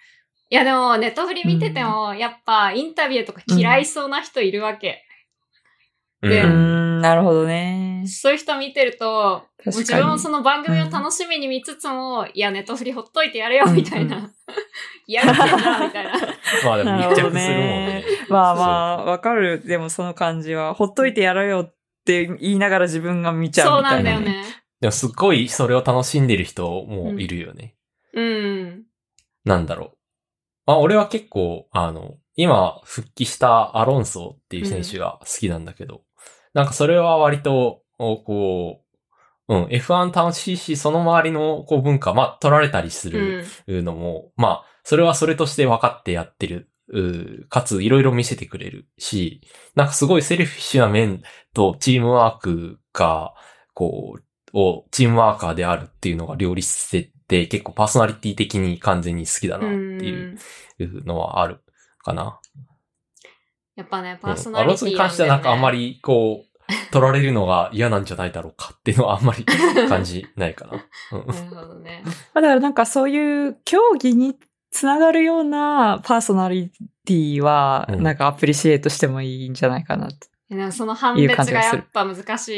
[0.49, 5.06] いやでも、ネットフリ見てても、やっぱインタビューとか嫌いそうな人いるわけ。
[6.23, 8.05] で、うん、なるほどね。
[8.07, 14.31] そういう人見てると、自分もその番組を楽しみに見つつも、うん、いや、ネットフリほっといてやれよ、みたいな。
[15.07, 16.13] 嫌だけどな、みたいな。
[16.65, 18.05] まあでも密着するもんね。
[18.29, 18.63] まあま
[19.01, 19.63] あ、わかる。
[19.65, 21.75] でもその感じは、ほっといてやろうよっ
[22.05, 24.45] て言いながら自分が見ちゃうみたいな、ね、そうなんだよね。
[24.81, 27.75] でもすっごいそれを楽しんでる人もいるよね。
[28.15, 28.25] うん。
[28.25, 28.83] うん、
[29.45, 29.91] なんだろう。
[30.67, 36.03] まあ俺は結構、あの、今復帰したアロンソっていう選手が好きなんだけど、
[36.57, 38.81] なんかそれは割と、こ
[39.47, 46.71] う、うん、F1 楽しいし、その周りのこう文化、まあ、取られたりするのも、うん、まあ、それはそれとして分かってやってる。
[47.51, 49.43] かつ、いろいろ見せてくれるし、
[49.75, 53.35] なんかすごいセルフィッシュな面とチームワークが、
[53.75, 54.23] こう、
[54.59, 60.39] をチームワーカーであるっていうのが両立してて、結構パーソナリティ的に完全に好きだなっていう
[61.05, 61.61] のはある
[61.99, 62.41] かな。
[63.77, 66.57] やっぱね、パーソナリティ、ね、アロスに関してはなんかあんまり、こう、
[66.91, 69.45] 取られるのが嫌なんじゃないだろうかっていうのはあんまり
[69.89, 70.85] 感じないかな。
[71.13, 72.03] うんなるほどね。
[72.35, 74.37] だからなんかそういう競技に
[74.71, 76.71] つながるようなパーソナリ
[77.05, 80.29] ティは、うんなんかアプリシエイトしてもいいんじゃないかなって。
[80.71, 82.49] その判別がやっぱ難し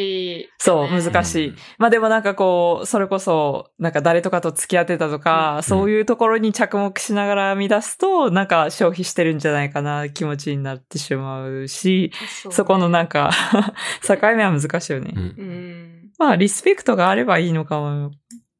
[0.42, 0.48] い。
[0.58, 1.54] そう、ね難しい。
[1.78, 13.30] まあでもなんかこう、それこそ、なんか誰とかと付き合ってたとか、そういうところに着目しながら見出すと、なんか消費してるんじゃないかな気持ちになってしまうし、そうねそこのなんか、
[14.06, 15.12] 境目は難しいよね。
[15.16, 16.10] うんうん。
[16.18, 18.10] まあ、リスペクトがあればいいのかも、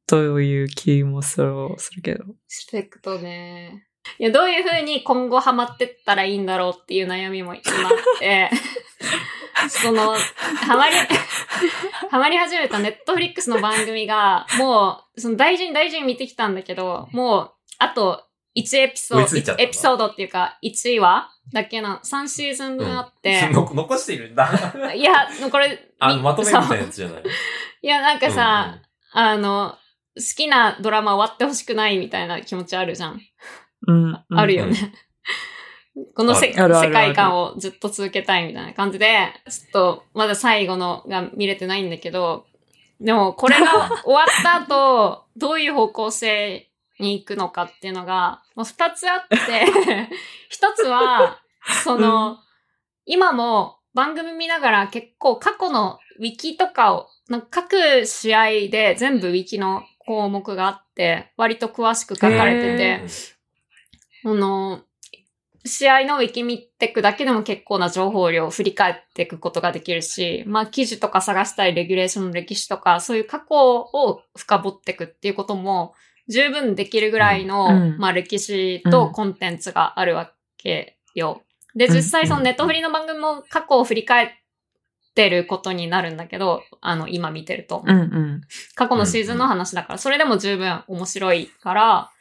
[0.07, 2.23] という気もするするけど。
[2.23, 3.85] リスペクトね。
[4.17, 8.49] いや、どういう風に今後ハマってったらいいんだろうっていう悩みも今あって、
[9.69, 10.95] その、ハマり、
[12.09, 18.25] ハマり始めたネットフリックスの番組が、もう、その大事に大事に見てきたんだけど、もう、あと
[18.57, 24.49] 1エピソード、エピソードっていうか、1話だけな、3シーズン分あって、の残しているんだ。
[24.93, 27.23] いや、これ、あの、まとめみたいなやつじゃない？
[27.81, 28.79] いや、なんかさ、
[29.13, 29.77] あの、
[30.15, 33.21] 好きなドラマ終わってほしくないみたいな気持ちあるじゃん。
[33.87, 34.25] うん。
[34.35, 34.93] あるよね。
[36.13, 42.45] この世界観をずっと続けたいみたいな感じで、ちょっとまだ最後のが見れてないんだけど、
[42.99, 49.37] でもこれが終わった後、 どういう方向性に行くのかっていうのが、もう二つあって、
[50.49, 51.39] 一つは、
[51.83, 52.39] その、
[53.05, 63.07] 今も番組見ながら結構過去のウィキとかを、なんか各試合で全部ウィキの項目があって、割と詳しく書かれてて、へ
[64.25, 64.81] あの、
[65.65, 75.93] 試合のウィキ見てくだけでも結構な情報量を振り返っていくことができるし、まあ記事とか探したいレギュレーションの歴史とか、そういう過去を深掘っていくっていうことも
[76.29, 77.97] 十分できるぐらいの、うん。
[77.97, 81.43] まあ歴史とコンテンツがあるわけよ。
[81.75, 84.29] で、実際そのネットフリの番組も過去を振り返っ
[85.15, 87.83] てることになるんだけど、あの、今見てると。
[87.85, 87.97] うん。
[87.97, 88.41] うん。
[88.75, 92.11] 過去のシーズンの話だから、それでも十分面白いから、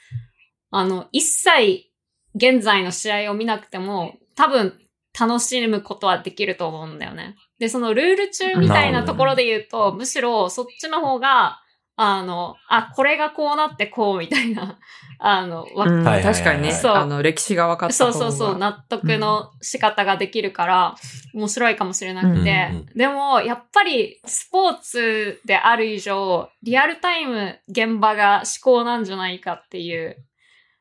[0.71, 1.88] あの、一切
[2.35, 4.79] 現在の試合を見なくても、多分
[5.19, 7.37] 楽しむことはできると思うんだよね。
[7.59, 11.61] で、そのルール中みたいなところで言うと、むしろそっちの方が、
[12.01, 14.79] あの、あ、これがこうなってこうみたいな、
[15.19, 16.73] あの、わうんはいはいはい確かにね。
[16.73, 18.31] そうあの、歴史が分かったそう方が。
[18.31, 20.95] そうそう、納得の仕方ができるから、
[21.35, 30.17] 面白いかもしれなくて、うんうんでも、やっぱり、スポーツである以上、リアルタイム現場が思考なんじゃないかっていう。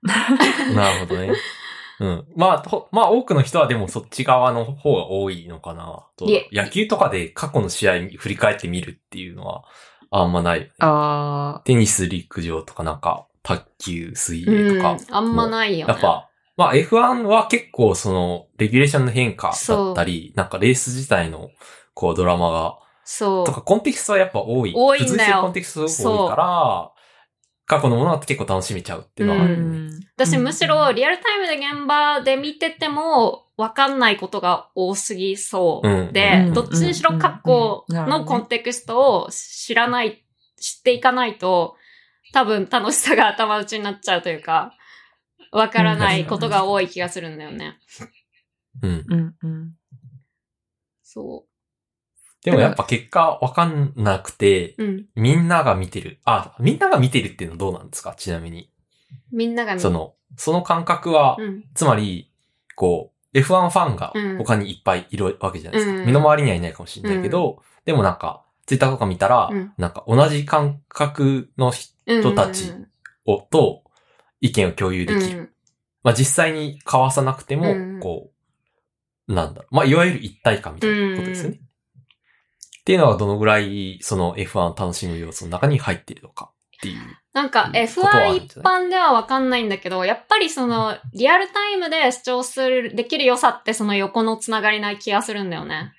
[0.75, 1.33] なるほどね。
[1.99, 2.25] うん。
[2.35, 6.05] まあ、とまあ多くの人はでもそっち側の方が多いのかな。
[6.17, 9.63] どうだろういえ野球とかで過去の試合振り返ってみるっていうのは
[10.11, 10.71] あんまないよね。
[10.79, 15.93] あテニス、陸上とかなんか、卓球、水うん泳とか。、あんまないよね。
[15.93, 21.49] やっぱ、まあ F1 は結構その、レギュレーションの変化だったり、なんかレース自体の、
[21.93, 23.53] こうドラマが、そうと。
[23.53, 24.73] かコンテキストはやっぱ多い。
[24.75, 26.91] 多いんだよ付随してるコンテキストが多いから、
[27.67, 29.43] 過去のものは結構楽しめちゃうっていうのはあ。
[29.43, 29.65] あるよね。
[29.65, 29.99] うん。
[30.15, 40.23] 私むしろリアルタイムで現場で見てても分かんないことが多すぎそううんで、うんどっちにしろ過去のコンテクストを知らない、
[40.59, 41.75] 知っていかないと
[42.31, 44.73] 多分楽しさが頭打ちになっちゃうというか、
[45.51, 47.79] 分からないことが多い気がするんだよね。
[48.81, 49.05] うん。
[49.09, 49.73] うんうん。
[51.03, 51.46] そ
[52.51, 54.83] でもやっぱ結果わかんなくて、う。
[54.83, 55.05] うん。
[55.15, 56.19] みんなが見てる。
[56.25, 58.13] あ、みんなが見てるっていうのはどうなんですか？
[58.15, 58.71] ちなみに。
[59.31, 61.63] みんなが見その、その感覚は、うん。
[61.73, 62.31] つまり、
[62.75, 65.99] こう、F1 ファンがうん他にいっぱいいるわけじゃないですか。
[65.99, 72.71] うん身の回りにはいないかもしれないけど、でもなんか、ツイッターとか見たら、うんなんか同じ感覚の人人たち
[73.25, 73.83] を、と
[74.39, 75.53] 意見を共有できる。
[76.03, 78.31] まあ実際に交わさなくても、うんこ
[79.27, 79.75] う、なんだろう。
[79.75, 81.59] まあいわゆる一体感みたいなことですよね。
[82.87, 87.01] っていうのはどのぐらいその F1 を楽しむ要素の中に入っているのかっていう。
[87.33, 95.91] なんかうんことはあ F1 るん一般ではわかんないんだけど、やっぱりそのリアルタイムで視聴する、できる良さってその横のつながりない気がするんだよね。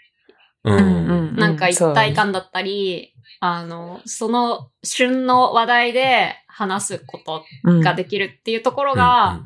[0.65, 0.73] う。
[0.73, 7.45] うんんなんか一体感だったり、あの、その旬の話題で話すこと
[7.83, 9.43] ができるっていうところが、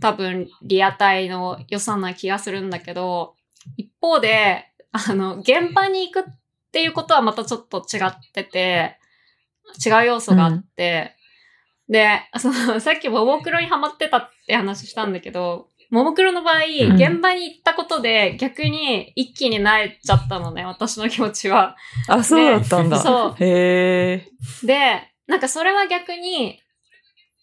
[0.00, 3.36] 多分リアタイの良さな気がするんだけど、
[3.76, 6.32] 一方で、あの、現場に行くっ
[6.72, 8.98] ていうことはまたちょっと違ってて、
[9.84, 11.16] 違う要素があって、
[11.88, 16.60] で、その、さっきももクロにハマってたって話したんだけど、ももクロの場合、ん
[16.94, 21.76] 現場に行ったことで逆に一気に慣れちゃったのね、私の気持ちは。
[22.06, 23.00] あ、そうだったんだ。
[23.00, 24.28] そうへえ。
[24.64, 26.60] で、なんかそれは逆に、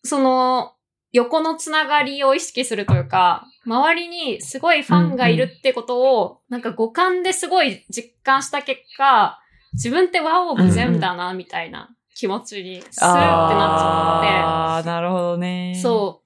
[0.04, 0.72] その、
[1.12, 9.40] 横のつながりを意識するというか、周りにすごいファンがいるってことを、なんか五感ですごい実感した結果、
[9.74, 15.72] 自分ってワンオブゼムだな、みたいな気持ちにするってなっちゃああ、なるほどね。
[15.72, 15.82] って。
[15.82, 16.24] そ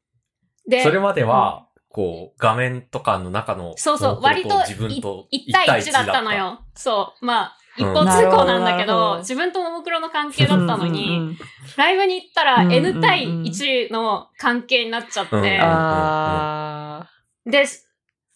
[0.67, 0.69] う。
[0.69, 6.33] で、それまでは、こう、画面とかの中の、そうそう、割と自分と1対1だったの。
[6.33, 6.61] よ。
[6.75, 7.25] そう。
[7.25, 11.37] まあ、一方通行なんだけど自分とももクロの関係だったのに、
[11.77, 17.07] ライブに行ったら N 対1の関係になっちゃって、うんあ
[17.45, 17.65] で、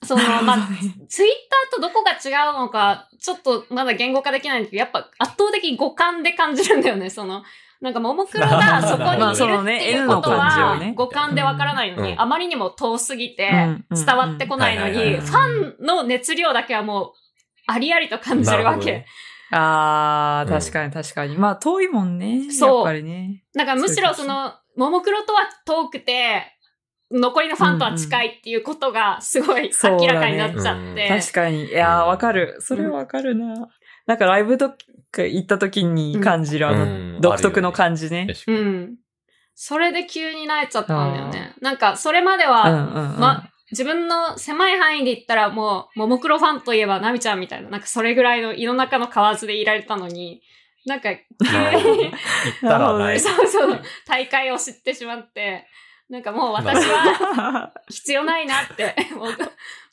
[0.04, 0.42] その、あ。
[0.42, 0.58] まあ、
[1.08, 1.30] ツイッ
[1.72, 7.44] ターとどこが違うのか、ちょっとまだ言語化できないんだけど、やっぱ圧倒的に五感で感じるんだよね、その、
[7.82, 13.52] なんか、ももクロがそこにいるっていうことはね、五感でわからないのに、うんあまりにも遠すぎて
[13.92, 17.12] 伝わってこないのに、ファンの熱量だけはもう、
[17.68, 19.06] ありありと感じるわけ。
[19.52, 21.38] ああ、うん確かに確かに。
[21.38, 22.52] まあ遠いもんね。
[22.52, 23.44] そうやっぱりね。
[23.54, 26.55] だからむしろその、ももクロとは遠くて、
[27.16, 31.08] 残りのファンとは近いっていうことがすごい明らかになっちゃって。
[31.08, 31.66] 確かに。
[31.66, 32.58] いやわかる。
[32.60, 33.70] それはわかるな。
[34.06, 34.72] なんかライブと
[35.12, 38.28] か行った時に感じるあうんの、独特の感じね。
[38.48, 38.96] うん。
[39.56, 41.56] それで急になえちゃったんだよね。
[41.62, 43.20] なんか、それまでは、うんうんうん。
[43.20, 50.42] ま、自分の狭い範囲で言ったらもう、ももクロファンといえばナミちゃんみたいな、なんかそれぐらいの胃の中の蛙でいられたのに、
[50.86, 51.10] なんか、
[51.40, 53.20] なるほどね行ったらない。
[53.22, 55.66] そうそう、大会を知ってしまって、
[56.10, 59.28] なんかもう私は必要ないなって、 もう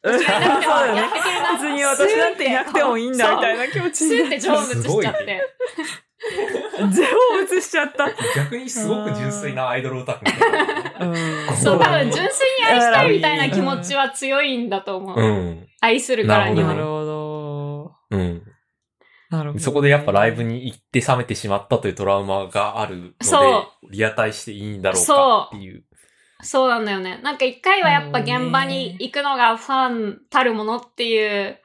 [0.02, 5.40] 私がいなくてもやってくれるな別に私なんていなくてもいいんだみたいな気持ちスーって成仏しちゃって。
[6.78, 8.08] 全部映しちゃった。
[8.36, 11.06] 逆にすごく純粋なアイドルオタクみたいな。
[11.06, 15.20] うんそう、多分純粋に愛したいみたいな気うん持ちは強いんだと思う。
[15.20, 15.66] うん。
[15.80, 16.84] 愛するからにはなる。
[16.84, 17.92] ほど。
[18.10, 18.42] うん。
[19.30, 19.64] なるほど。
[19.64, 25.84] そこでやっぱライブに行って冷めてしまったというトラウマがあるので、そリアタイしていいんだろうかっていう。
[26.43, 27.20] そうなんだよね。
[27.22, 31.59] なんか一回はやっぱ現場に行くのがファンたるものっていう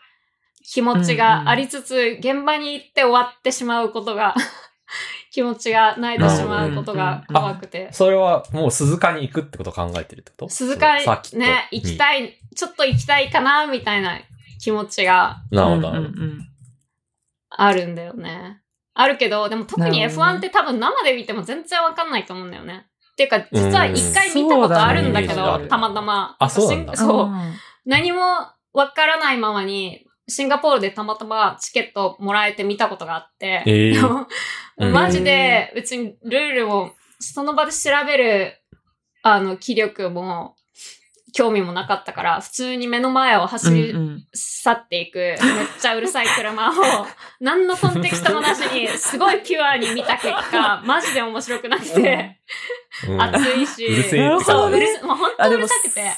[0.63, 4.35] 気持ちがありつつ、現場に行って終わってしまうことが、
[5.31, 7.89] 気持ちが泣いてしまうことが怖くて。
[7.91, 9.69] それはもう鈴鹿に行くってこと？
[9.71, 11.97] を考えてるってこと鈴鹿ね、行きい。
[11.97, 14.19] たい、ちょっと行きたいかな、みたいな
[14.61, 15.89] 気持ちがなるほど。
[15.89, 16.47] うんうんうん
[17.49, 18.61] あるんだよね。
[18.93, 22.86] あるけど、でも特になるほどね F1 って多分生で見ても全然わかんないと思うんだよね。
[23.17, 26.35] っていうか、実は一回見たことあるんだけど、たまたま。
[26.37, 26.95] あそうなんだ。
[26.95, 27.25] しそう。
[27.25, 27.53] ん。
[27.83, 28.21] 何も
[28.73, 34.25] わからないままに、シンガポールでたまたまチケットもらえて見たことがあって、えー。
[34.93, 38.61] マジで別にルールもその場で調べる
[39.23, 40.55] あの気力も
[41.33, 43.95] 興味もなかったから、普通に目の前を走り
[44.33, 45.37] 去っていく、めっ
[45.79, 46.73] ちゃうるさい車を、
[47.39, 52.36] 何のコンテクストもなしに、すごいピュアに見た結果、マジで面白くなくて、
[53.07, 56.11] うん熱いし、うるせえってそう、うるせ、もう本当うるさくて、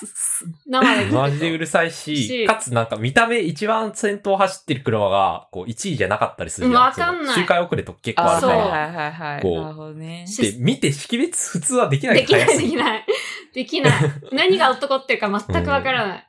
[0.66, 6.82] 生でマジでうるさいし、しかつなんか見た目一番先頭走ってる車が、こう1位じゃなかったりするじゃん。
[6.82, 8.64] わかんない周回遅れと結構ああるから。
[8.64, 9.42] そうはいはいはいはい。
[9.42, 10.26] こうなるほどね。
[10.40, 13.06] で、見て識別普通はできないできない、できない。
[13.54, 13.94] できない。
[14.32, 16.28] 何が男っていうか全くわからない。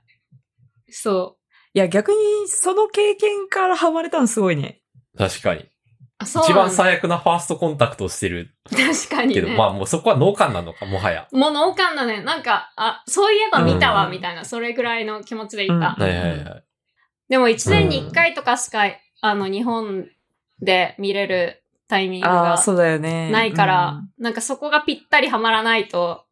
[0.90, 1.36] そ
[1.72, 4.80] いや、逆にその経験からハマれたのすごいね。
[5.16, 5.69] 確かに。
[6.22, 9.56] 一番最悪なファーストコンタクトをしてる確かにけど、ね。
[9.56, 11.26] まあもうそこは脳幹なのか、もはや。
[11.32, 12.22] もう脳幹だね。
[12.22, 15.74] なんか、あ、そういえば見たわ、うんみたいな、それぐらいの気持ちでいた。
[15.74, 16.64] うんはいはいはい。
[17.28, 18.84] でも一年に一回とかしか、
[19.22, 20.08] あの、日本
[20.60, 23.30] で見れるタイミングああ、がそうだよね。
[23.30, 26.24] ないから、うんなんかそこがぴったりはまらないと、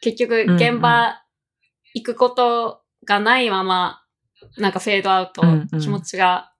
[0.00, 1.22] 結局現場
[1.94, 4.02] 行くことがないまま、
[4.58, 6.52] なんかフェードアウトうんうん、気持ちが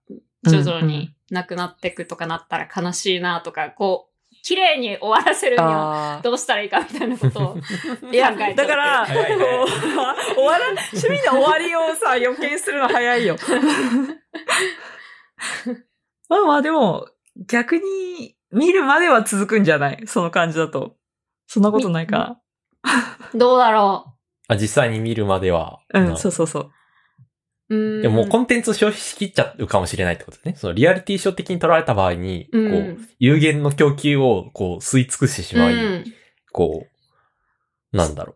[0.45, 4.13] 徐々になくなっていくとかなったら悲しいなとか、こう、
[4.45, 7.61] 綺麗に終わらせるにはあどうしたらいいかみたいなことを 考
[8.11, 8.11] え。
[8.11, 9.15] だから、こう
[10.35, 13.37] 終わら、趣味の終わりをさ、予見するの早いよ。
[16.29, 17.07] まあまあでも、
[17.47, 20.03] 逆に見るまでは続くんじゃない？
[20.07, 20.95] その感じだと。
[21.47, 22.39] そんなことないか
[23.35, 24.13] どうだろ
[24.47, 25.79] あ実際に見るまでは。
[25.93, 26.01] な。
[26.01, 26.71] う、なんそうそうそう。
[28.01, 30.55] でももうコンテンツを消費しきっちゃうかもしれないってことですね。
[30.55, 36.03] そのリアリティショー的に捉えた場合に、こう有限の供給をこう吸い尽くしてしまい、うん。
[36.51, 36.85] こ
[37.93, 38.35] う、なんだろ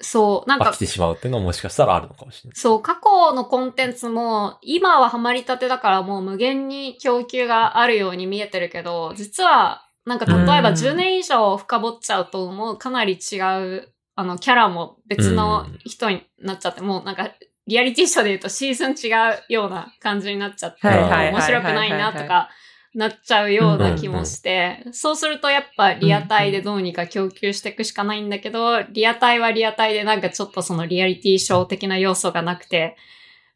[0.00, 2.56] そう、なんう、飽かき、てしまうっていうのはもしかしたらあるのかもしれない。
[2.56, 17.30] そう、過去のコンテンツも、今はハマりたてだからもう無限に供給があるように見えてるけど、実は、なんか例えばうん10年以上深掘っちゃうと、もうかなり違う、あの、キャラも別の人になっちゃって、もうなんか、
[17.66, 19.12] リアリティショーで言うとシーズン違
[19.48, 22.50] うような感じになっちゃって、面白くないなとか、
[22.94, 32.96] なっちゃうような気もして、そうするとやっぱリアタイでどうにか供給していくしかないんだけど、リアタイはリアタイでなんかちょっとそのリアリティショー的な要素がなくて、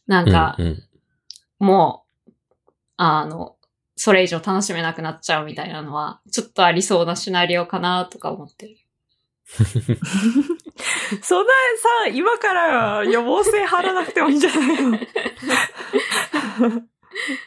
[0.07, 0.57] なんか
[1.59, 2.33] もう、
[2.97, 3.57] あの、
[3.95, 8.77] それ以上楽しめなくなっちゃうみたいなのは、ちょっとありそうなシナリオかなとか思ってる。
[11.22, 11.53] そんな
[12.05, 14.99] さ、今から予防線張らなくてもいいんじゃないの？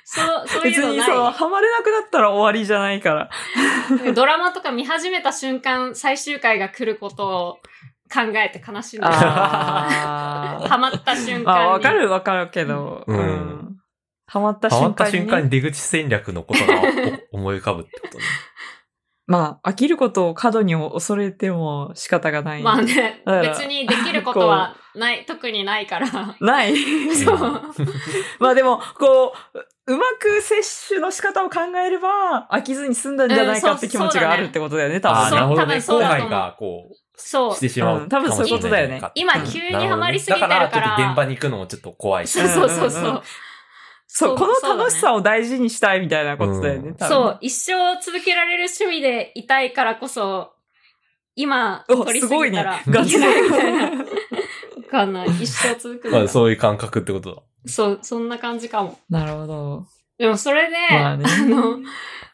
[0.03, 3.29] そう、そう別いうのにそう、なハマれなくなったら終わりじゃないから。
[4.05, 4.13] い。
[4.13, 7.53] ドラマとか見始めた瞬間、最終回が来ることを
[8.13, 9.13] 考えて悲しんでる。
[9.13, 11.59] ハマった瞬間に。
[11.63, 13.77] あ、わかるわかるけど、ううんん。
[14.25, 15.29] ハマったハマった瞬間に、ね。
[15.29, 16.81] 瞬間に出口戦略のことが
[17.31, 18.23] お思い浮かぶってことね。
[19.31, 22.61] まあ、飽きることを過度に恐れても仕方がない。
[22.61, 26.35] まあね、別にできることはない、 特にないから。
[26.41, 26.75] ない。
[27.15, 27.37] そう。
[28.39, 35.35] まあでも、こう、うまく摂取の仕方を考えれば、飽きずに済んだんじゃないかって気持ちがあるってことだよね、多ああ、分ね。
[35.37, 35.75] なるほどね。
[35.79, 37.59] 後だと思う悔がこう、そうし。
[37.61, 42.37] てしまううん多分そういうことだよね今急にハマりすぎてるからだからちょっと現場に行くのもちょっと怖いし。
[42.37, 43.21] そうそうそううんうんうん
[44.13, 44.37] そう。
[44.37, 45.17] そう、この楽しさを。
[45.17, 50.51] を大事にしたいみたいなことだよね、うん多分そう、一生続けられる趣味でいたいからこそ、
[51.35, 53.03] 今、お取りすごいねすぎたら、。
[53.03, 53.17] ガチ。
[53.17, 53.25] で。
[54.83, 55.29] わかんない。
[55.29, 57.41] 一生続くのかまあそういう感覚ってことだ。
[57.65, 58.99] そう、そんな感じかも。
[59.09, 59.85] なるほど。
[60.21, 61.79] でもそれで、まあねあの、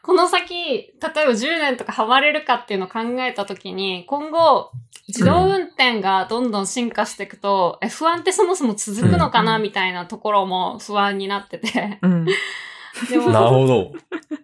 [0.02, 4.72] この先、例えば10年とかハマれるかっていうのを考えたときに、今後、
[5.08, 11.98] 自動運転がどんどん進化していくと、F1 ってそもそも続くのかなうんみたいなところも不安になってて。
[12.02, 12.26] うん。
[13.08, 13.92] でも、 なるほど。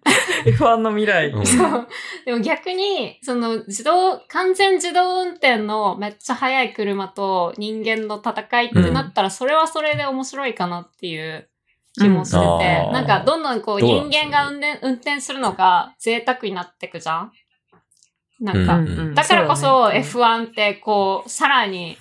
[0.48, 1.28] F1 の未来。
[1.28, 1.86] うんそう。
[2.24, 11.46] でも逆に、その自動、完全自動運転のめっちゃ速い車と人間の戦いってなったら、それはそれで面白いかなっていう
[11.94, 17.32] 気もしてて、うんなんかどんどんこう人間が運転運転するのが贅沢になってくじゃん？
[18.40, 21.96] なんか、うんうんだからこそうだね F1 ってこう、さらに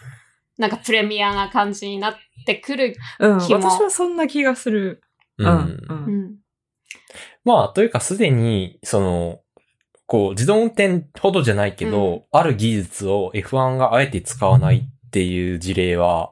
[0.58, 2.16] なんかプレミアな感じになっ
[2.46, 2.96] てくる。
[3.20, 5.02] うん、気も私はそんな気がする。
[5.38, 5.44] う。
[5.44, 5.50] うん。
[5.50, 5.88] う。
[5.90, 6.36] うんん。
[7.44, 9.40] まあ、というかすでに、その、
[10.06, 16.32] こう、自動運転ほどじゃないけど、ある技術を F1 があえて使わないっていう事例は、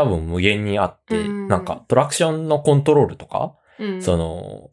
[0.00, 4.02] 多分無限にあって、うんなんかトラクションのコントロールとか、うん。
[4.02, 4.70] その、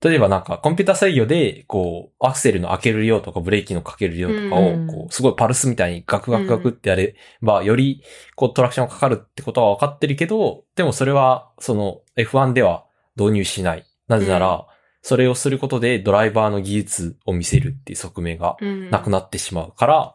[0.00, 8.02] 例えばなんかコンピュータ制御で、こう、アクセルの開ける量とかブレーキのかける量とかを、うんこう、すごいパルスみたいにガクガクガクってやれば、より、
[8.36, 12.84] こう、トラクションかかるってことは分かってるけど、でもそれは、その、F1 では
[13.16, 13.84] 導入しない。
[14.08, 14.66] なぜなら、
[15.02, 20.14] それをすることでドライバーの技術を見せるっていう側面がうん、なくなってしまうから、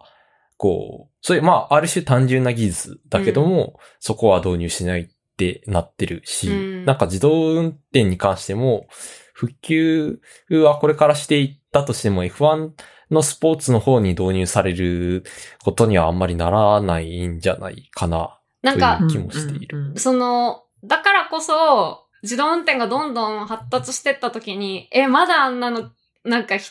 [0.57, 6.85] こう、そういう、まあ、ある種単純な技術だけども、そこは導入しないってなってるし、うん。
[6.85, 8.85] なんか自動運転に関しても、
[9.33, 10.21] 復旧
[10.51, 12.73] はこれからしていったとしても F1
[13.09, 15.23] のスポーツの方に導入される
[15.63, 18.39] ことにはあんまりならないんじゃないかな。
[18.61, 19.79] なんかという気もしている。
[19.79, 19.97] うんうん。
[19.97, 25.89] その、だからこそ、自動運転がどんどん発達してった時に、え、まだあんなの、
[26.23, 26.69] なんかひ、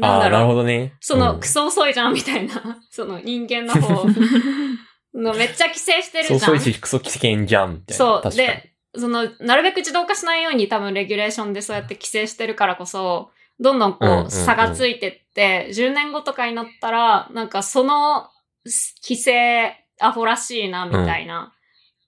[0.00, 0.48] なんああー、なるだろう。
[0.48, 0.94] ほどね。
[1.00, 4.06] その、うんクソ遅いじゃんみたいな、 その人間の方
[5.14, 6.40] のめっちゃ規制してるじゃん。
[6.40, 8.22] そう、そういうし、クソ危険じゃん、みたいな。
[8.22, 8.30] そう。
[8.36, 18.28] で、その、なるべく自動化しないように多分レギュレーションでそうやって規制してるからこそ、どんどんこう、差がついてって、10年後とかになったら、なんかその
[19.02, 21.52] 規制アホらしいな、みたいな。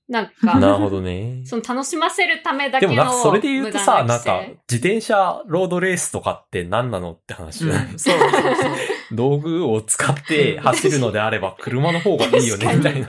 [0.08, 1.42] なんか、なるほどね。
[1.44, 4.40] その楽しませるためだけのでもなんかそれで言うとさ、なんか
[4.70, 8.72] 自転車ロードレースとかって何なのって話じゃない、うんそうそうそう。
[9.12, 13.08] 道具を使って走るのであれば車の方がいいよね、みたいな。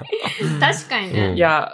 [0.59, 1.27] 確かにね。
[1.27, 1.71] うんいや、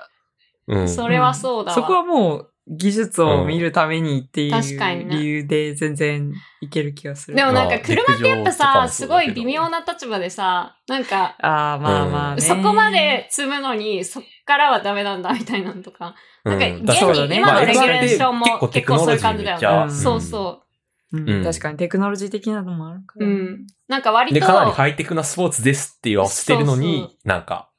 [0.68, 0.90] うん。
[0.90, 1.76] それはそうだわ。
[1.76, 7.38] そこはもう技術を見るためにっていう確かにね理由で全然いける気がする。
[7.38, 12.42] でもなんかまあ車ってやっぱさ、もすごい微妙な立場でさ、なんか、ああ、まあまあね。
[12.42, 16.16] そこまで積むのに、そっからはダメなんだみたいなのとか。
[16.44, 19.92] なんか、うん現そうだねに今のレギュレーションもまあ結構そういう感じだよね。
[19.92, 20.62] そうそ
[21.12, 23.22] うんうん確かにテクノロジー的なのもあるかう。
[23.22, 23.28] ら。
[23.28, 23.68] うん。
[23.88, 27.70] なんか割で、と、かなりハイテクなスポーツですって言わせてるのに、そうそなんか、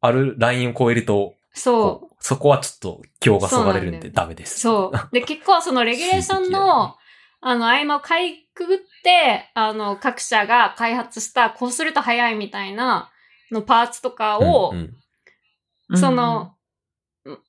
[0.00, 4.56] あるラインを超えると、そこうそこはちょっと今日がそがれるんでダメです。
[4.56, 4.60] う。
[4.60, 5.08] そう。
[5.12, 6.96] で、結構そのレギュレーションの、
[7.40, 13.10] あの、合間をかいくぐって、あの、各社が開発した、こうすると早いみたいな、
[13.50, 14.96] のパーツとかを、うんうん
[15.88, 16.56] うんその、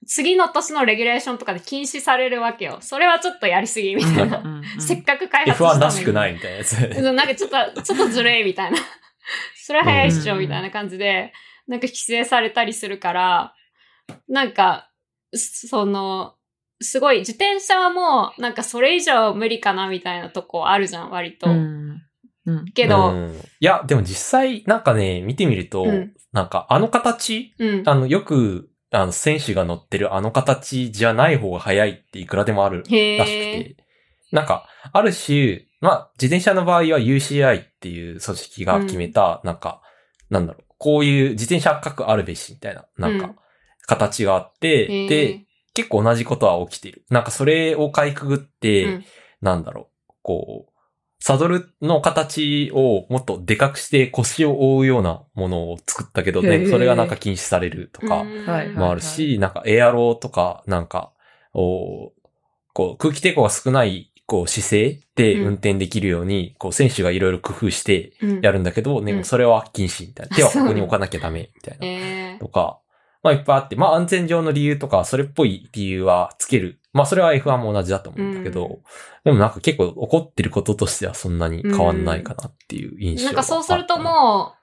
[0.07, 2.79] 次の年のレギュレーションとかで禁止されるわけよ。
[2.81, 4.39] それはちょっとやりすぎみたいな。
[4.39, 5.81] うんうんせっかく開発したの F1 に。
[5.81, 6.73] らしくないみたいなやつ。
[6.77, 8.77] うんなんかちょっと、ちょっとずるいみたいな。
[9.55, 11.33] それは早いっしょうんみたいな感じで、
[11.67, 13.53] なんか規制されたりするから、
[14.27, 14.89] なんか、
[15.33, 16.35] その、
[16.81, 21.49] すごい、自転車はもう、なんかそれ以上無理かなみたいなとこあるじゃん、割と。
[21.49, 22.01] うん。
[22.47, 22.65] うん。
[22.65, 27.83] けど、うんいや、でも実際、なんかね、見てみると、うんなんかあの形、うん。
[27.85, 32.93] あの、よく、あの、選手が乗ってるあの形じゃない方が速いっていくらでもあるらしく。
[32.93, 33.77] て、
[34.31, 39.81] なんか、ある種、まあ、自転車の場合は UCI っていう組織が決めた、なんか、
[40.29, 43.35] なんだろう、こういう自転車各あるべしみたいな、なんかうん、
[43.87, 47.05] 形があって、で、、結構同じことは起きてる。
[47.09, 49.05] なんかそれをかいくぐって、うん
[49.41, 50.71] なんだろう、こう、
[51.19, 58.23] サドルの形をもっとでかくして腰を覆うようなものを作ったけどね、それがなんか禁止されるとか
[58.75, 61.11] もあるし、なんかエアローとか、なんか、
[61.53, 62.11] お
[62.73, 70.35] こう空気抵抗が少ない、こう姿勢でうん運転できるように、こう選手がいろいろ工夫してうんやるんだけど、ね、うんそれは禁止みたいな。
[70.35, 71.87] 手はここに置かなきゃダメみたいな。
[71.87, 72.79] えーとか、
[73.23, 76.79] まあいっぱいあって、まあ安全上の理由とか、それっぽい理由はつける。
[76.97, 78.81] まあそれは F1 も同じだと思うんだけど、うん。
[79.23, 84.53] でもなんか結構怒ってることとしてはそんなに変わんないかなっていう印象なんかそうするとも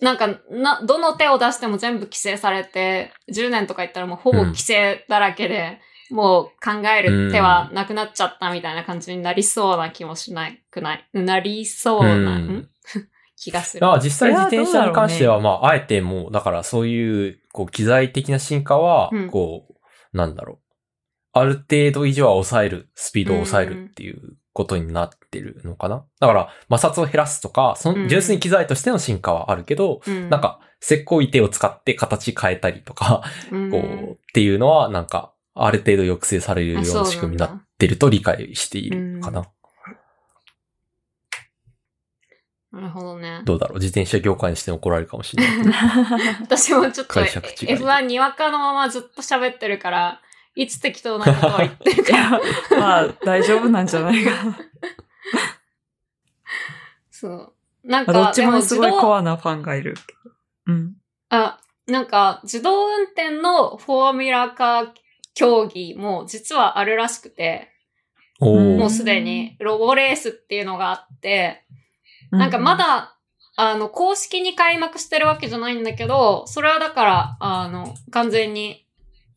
[0.00, 5.78] う、なんか、な、どの手を出しても全部規制されて、10年とか言ったらもうほぼ規制だらけで、
[6.10, 11.08] もう考える手はなくなっちゃったみたいな感じになりそうな気もしないくない？
[11.14, 12.48] なりそうな、うん。
[12.48, 12.68] ん？
[13.36, 13.86] 気がする。
[13.88, 19.66] あ実際自転車に関しては、まあ、あえてもう、だからそういう、こう、機材的な進化はうん、こ
[20.12, 20.61] う、なんだろう。
[21.32, 26.04] ある程度以上は抑える、スピードを抑えるっていうことになってるのかな？
[26.20, 39.46] だから、摩擦を減らすとか、そうんの純粋に機材としての進化はあるけど、うんなん、か、石膏板を使って形変えたりとか、うん こう、っていうのは、なんか、ある程度抑制されるような仕組みになってると理解しているかな。
[42.72, 43.42] なるほどね。
[43.44, 43.74] どうだろう？
[43.74, 45.74] 自転車業界にして怒られるかもしれない。
[46.40, 50.22] 私もちょっと解釈違い F1 にわかのままずっと喋ってるから、
[50.54, 52.16] いつ適当なことを言ってるいか。
[52.16, 52.30] や、
[52.78, 54.58] まあ、大丈夫なんじゃないかな。
[57.10, 57.52] そう。
[57.84, 59.94] なんどか、っちもすごいコアなファンがいる。
[60.66, 60.94] うん。
[61.30, 64.88] あ、なんか、自動運転のフォーミュラカー
[65.34, 67.70] 競技も実はあるらしくて、
[68.40, 71.64] もうすでにロボレースっていうのがあって、
[72.30, 73.16] なんかまだ、
[73.56, 78.86] あの、公式に開幕してるわけじゃないんだけど、それはだから、あの、完全に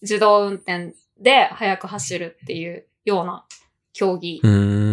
[0.02, 0.96] 自動運転
[1.26, 3.46] で速く走るっていうような
[3.92, 4.40] 競技。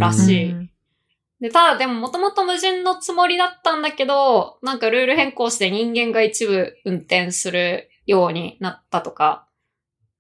[0.00, 0.72] らしいうん
[1.42, 9.48] で、ただでももともと無人のつもりだったんだけど、なんかルール変更して人間が一部運転するようになったとか。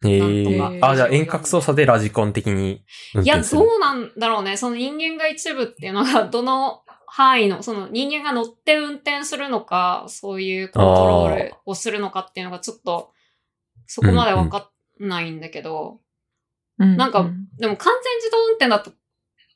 [0.04, 2.82] えなんとかー、あ、じゃあ遠隔操作でラジコン的に
[3.14, 3.62] 運いや、転する。
[3.62, 4.56] どうなんだろうね。
[4.56, 13.12] その人間が一部っていうのが、どの範囲の、その人間が乗って運転するのか、そういうコントロールをするのかっていうのがちょっと、
[13.86, 14.62] そこまでわかん
[14.98, 16.00] ないんだけど、
[16.78, 18.92] うんなんかでも完全自動運転だと、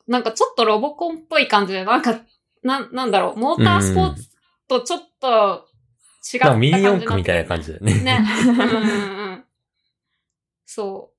[0.07, 2.21] なんかちょっとロボコンっぽい感じで、なんか、
[2.63, 4.31] なん、なんだろう、モータースポーツ
[4.69, 5.67] とちょっと
[6.35, 7.95] 違った感じになってる四駆みたいな感じだよね。
[7.95, 8.21] ね。
[8.45, 9.45] うんうんうん。
[10.65, 11.17] そう。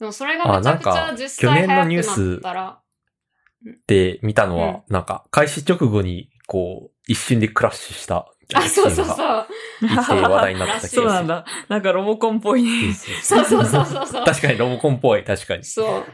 [0.00, 2.80] でもそれがめちゃくちゃ実際去年のニュー速スくなったら、
[3.86, 9.46] で見たのは、なんか開始直後に、こう、一瞬でクラッシュしたあ、なそうそうそう。
[9.82, 11.02] いて話題になってた気がする。
[11.02, 11.44] そうなんだ。
[11.68, 12.94] なんかロボコンっぽいね。
[13.22, 14.24] そうそうそうそうそう。
[14.24, 15.64] 確かにロボコンっぽい、確かに。
[15.64, 16.04] そ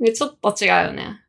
[0.00, 0.04] う。
[0.04, 1.20] で、ちょっと違うよね。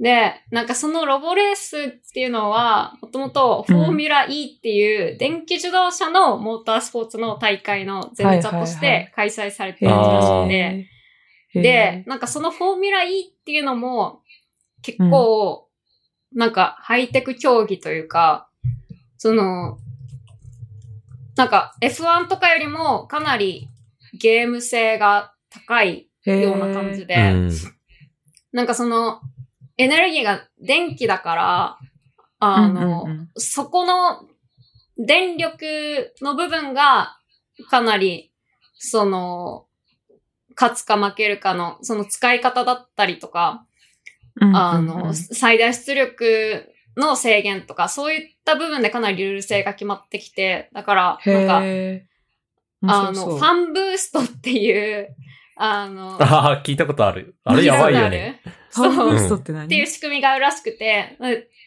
[0.00, 10.54] で、なんかそのロボレースっていうのは、もともとフォーミュラ E っていう電気自動車のモータースポーツの大会の前座として開催されてるらしくて、
[11.54, 14.22] へーで、、なんかそのフォーミュラ E っていうのも
[14.82, 15.68] 結構、
[16.34, 18.48] なんかハイテク競技というか、
[19.18, 19.78] その、
[21.36, 23.68] なんか F1 とかよりもかなり
[24.18, 27.50] ゲーム性が高いような感じで、うん。
[28.52, 29.20] なんかその
[29.76, 31.78] エネルギーが電気だから、
[32.38, 34.28] あの、うんうんうんそこの
[34.96, 37.18] 電力の部分が
[37.68, 38.32] かなり、
[38.78, 39.66] その、
[40.56, 43.66] 勝つか負けるかの、その使い方だったりとか、
[44.40, 52.14] あの、最大出力の制限とか、そういった部分でかなりルール性が決まってきて、だから、なんか、へー
[52.86, 55.16] あの、ファンブーストっていう、
[55.56, 57.36] あの、ああ、聞いたことある。
[57.44, 58.40] あれやばいよね。
[58.70, 58.92] そう。
[58.92, 59.68] ファンブーっストって何？
[59.68, 61.16] ていう仕組みがあるらしくて、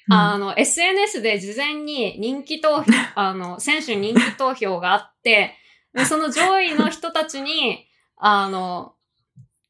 [0.09, 5.55] あの、SNS で事前に人気投票、 あの、選手に人気投票があって、
[5.93, 7.87] でその上位の人たちに、
[8.17, 8.93] あの、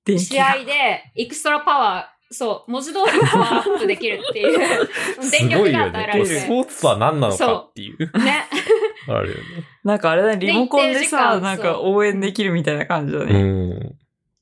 [0.04, 0.54] 電気が。
[0.54, 4.88] 試合でエクストラパワー、そう、文字通りパワーアップできるっていう、
[5.24, 6.14] す電ごいよ力が与えら。
[6.14, 6.26] れる。
[6.26, 8.20] スポーツとは何なのかっていう。
[8.20, 8.46] ね。
[9.08, 9.42] あるよね。
[9.84, 13.42] なんかあれだね、リモコンでさ、間なんか応援できるみたいな感じだうね。
[13.42, 13.96] ん。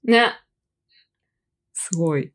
[0.03, 0.33] ね。
[1.73, 2.31] すごい。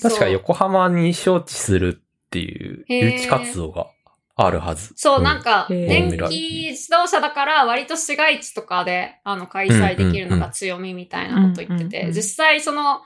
[0.00, 3.88] 確か横浜に招致するっていう誘致活動が
[4.36, 4.94] あるはず。
[4.96, 13.02] そう、んなんか、電気自動車だから、割と市街地とかで、あの、開催できるのが強みみたいなこと言ってて、うんうんうん実際その、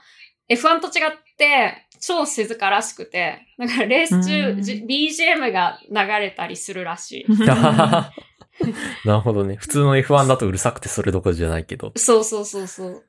[0.48, 4.52] F1 と違って、超静からしくて、だからレース中、
[4.86, 7.26] BGM が流れたりするらしい。
[9.04, 9.56] なるほどね。
[9.56, 11.92] 普通の F1 だとうるさくてそれどころじゃないけど。
[11.96, 13.04] そうそうそうそう。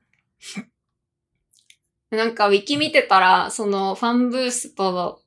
[2.11, 5.21] なんか、ウィキ見てたら、その、ファンブースト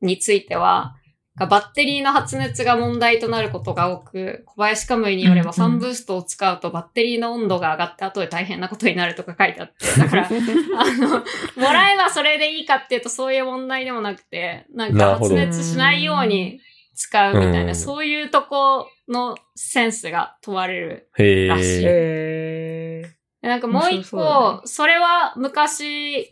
[0.00, 0.96] については、
[1.36, 5.70] バッテリーの発熱が問題となることが多く、小林カムイによれば、うんうん。
[5.70, 11.24] ファンブーストを使うとバッテリーの温度が上がって後で大変なことになるとか書いてあって、だから、 あの、も
[11.72, 16.60] らえばそれでいいかっていうとそういう問題でもなくて、なんか発熱しないように
[16.94, 17.74] 使うみたいな、うん。
[17.74, 23.46] そういうとこのセンスが問われるへらしい。
[23.46, 26.30] なんかもう一個、それは昔、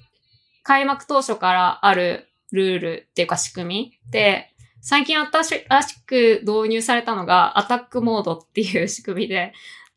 [0.64, 4.50] 開幕当初からあるルールっていうか仕組みで、
[4.80, 5.64] 最近新し
[6.06, 9.52] く導入されたのがアタックモードっていう仕組みで、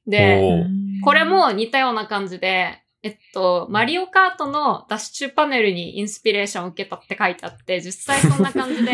[0.08, 0.66] で、
[1.04, 8.92] これ、も似たような感じで、えっと、マリオカートのダッシュパネルにインスピレーションを受けたって書いてあって、実際そんな感じで、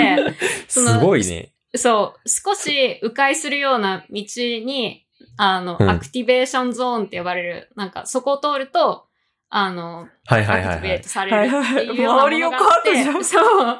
[0.68, 1.54] すごいね。
[1.76, 5.06] そう、少し迂回するような道に、
[5.38, 5.90] あの、うん。
[5.90, 9.07] アクティベーションゾーンって呼ばれる、なんかそこを通ると、
[9.50, 11.02] あの、はいはいはいはい。
[11.02, 13.80] アクティベートされるっていうようなものがあって、そう。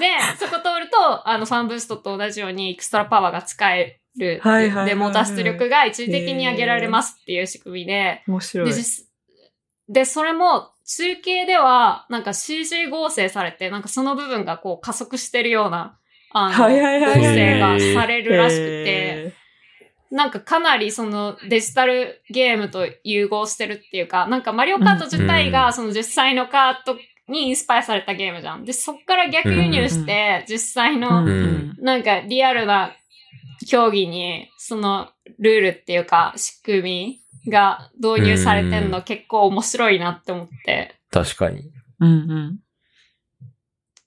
[0.00, 4.40] で、そこ通ると、あの、ファンブーストと同じようにエクストラパワーが使える。
[4.42, 8.74] はいはいはいはいで、モーター出力が一時的に上げられますっていう仕組みで、で、面白い。
[8.74, 9.06] 実
[9.88, 15.98] で、それも中継では、なんか CG 合成されて、なんかその部分がこう加速してるような、
[16.32, 19.32] あの、合成がされるらしくて、え
[20.10, 26.96] なんかかなりそのデジタルゲームと融合してるっていうか、なんかマリオカート自体うんがその実際のカート
[27.28, 28.64] にインスパイアされたゲームじゃん。
[28.64, 31.22] で、そっから逆輸入して、実際ーの
[31.78, 32.92] なんかリアルな
[33.68, 40.94] 競技に、そのルールっていうか仕組みが導入されてんの結構面白いなって思って。
[41.10, 41.70] 確かに。
[42.00, 42.58] うんうん。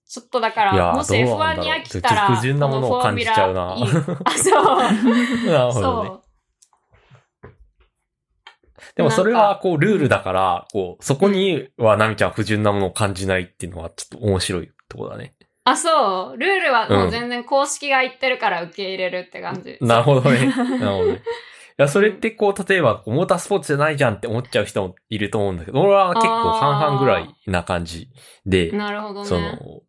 [0.09, 4.65] ちょっとだから、もしどうなんだろう F1 に飽きたら、不純なものを感じちゃうなあ、そう。
[5.45, 6.11] なるほどね。
[8.95, 15.35] でもそれなんはこうルールだから、こう、そこにはナミちゃんは不純なものを感じないっていうのはちょっと面白いところだね。
[15.63, 16.37] あ、そう。
[16.37, 19.77] ルールはもううん全然公式が言ってるから受け入れるって感じ。
[19.79, 20.47] なるほどね。
[20.47, 21.13] なるほどね。
[21.17, 28.09] いや、それってこう、例えば、モータースポーツじゃないじゃんって思っちゃう人もいると思うんだけど、俺は結構半々ぐらいな感じ
[28.45, 29.25] で、なるほどね。
[29.25, 29.81] その、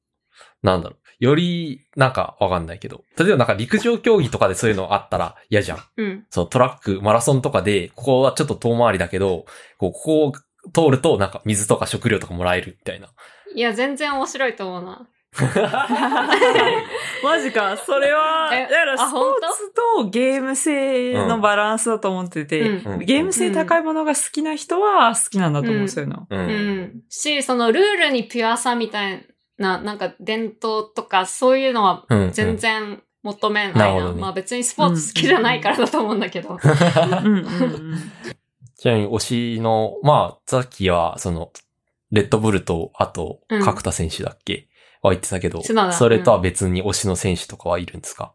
[0.63, 1.25] なんだろう。
[1.25, 5.79] より、なんかわかんないけど、例えばなんか陸上競技とかでそういうのあったら嫌じゃん。
[5.99, 6.27] うん。
[6.31, 9.45] そう、トラック、マラソンとかで、ここはちょっと遠回りだけど、
[9.77, 10.33] こう、ここを
[10.73, 13.09] 通るとなんか水とか食料とかもらえるみたいな。
[13.55, 15.07] いや、全然面白いと思うな。
[17.23, 26.27] マジか、それは、えだからあスポーツとゲーム性のバランスだと思ってて、うんうんゲーム性高いものが好きな人は好きなんだと思う、うんそういうの。
[26.29, 26.37] う。
[26.37, 27.03] うんん。
[27.09, 29.25] し、そのルールにピュアさみたい
[29.61, 32.33] な、なんか伝統とかそういうのはうん。
[32.33, 33.79] 全然求めないな。
[33.79, 36.59] なるほどねまあ別にスポーツ好きじゃないからだと思うんだけど。
[36.59, 37.43] うんうんう
[37.95, 37.99] ん。
[38.77, 41.53] ちなみに推しの、まあ、さっきは、その、
[42.11, 44.69] レッドブルと、あとうん、角田選手だっけ、
[45.03, 48.33] は言ってたけど、それとは別に推しの選手とかはいるんですか、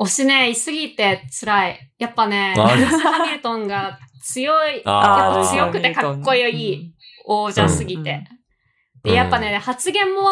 [0.00, 1.92] 推しね、いすぎて辛い。
[1.98, 8.26] やっぱね、ハミルトンが強い、あーやっぱ強くてかっこいい王者すぎて。
[9.04, 10.22] で、やっぱね、発言も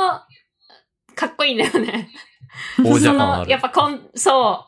[1.14, 2.08] かっこいいんだよね。
[2.84, 3.50] 王者その、感ある。
[3.50, 4.66] やっぱこん、そ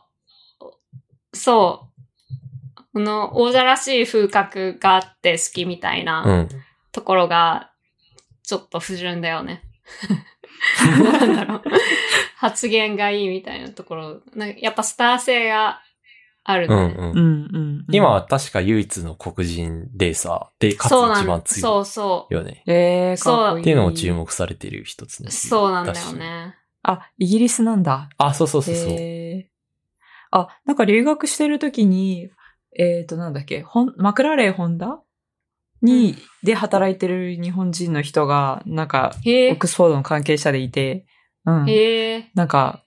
[0.61, 1.89] う、そ
[2.77, 6.49] う、この王者らしい風格があって好きみたいなうん。
[6.91, 7.71] ところが、
[8.43, 9.63] ちょっと不純だよね。
[11.19, 11.63] なんだろう。
[12.37, 14.21] 発言がいいみたいなところ。
[14.33, 15.81] なんかやっぱスター性が
[16.47, 16.75] あるね。
[16.75, 17.11] うんうん。
[17.11, 17.85] うんうん。
[17.91, 21.21] 今は確か唯一の黒人レーサーで、かつそうなんだ。
[21.21, 22.63] 一番強そうそいよね。
[22.67, 23.61] えー、かっこいい。
[23.61, 25.29] っていうのも注目されてる一つのう。
[25.31, 26.13] チームそうなんだよし。
[26.15, 26.55] ね。
[26.83, 28.09] あ、イギリスなんだ。
[28.17, 28.93] あ、そうそうそうそう。
[28.93, 29.55] へー
[30.31, 32.29] あ、なんか留学してる時に、
[32.77, 35.01] えっ、と、なんだっけ、ほん、マクラレーホンダ？
[35.81, 39.13] に、で働いてる日本人の人が、なんか。
[39.15, 41.05] オックスフォードの関係者でいて、
[41.45, 41.69] うん。
[41.69, 42.31] へえ。
[42.33, 42.83] なんか、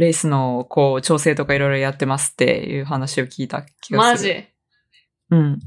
[0.00, 4.34] レースの、こう、調整とかいろいろやってますっていう話を聞いた気がマする。
[4.34, 4.48] ジ？
[5.30, 5.60] うん。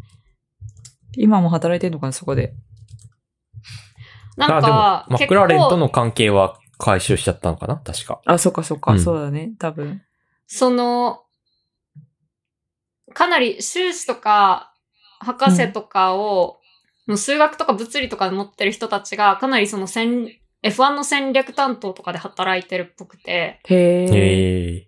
[1.15, 2.53] 今も働いてんのかな、そこで？
[4.35, 7.77] なんあでもか、マクラーレンとの関係は解消しちゃったのかな？
[7.77, 8.19] 確か。
[8.25, 10.01] あ、そっかそっか、うんそうだね、多分。
[10.47, 11.21] その、
[13.13, 14.73] かなり修士とか、
[15.19, 16.59] 博士とかを、
[17.05, 20.29] もう数学とか物理とかで持ってる人たちが、かなりその戦、
[20.63, 24.05] F1 の戦略担当とかで働いてるっぽくて、へえ。
[24.05, 24.87] へえ。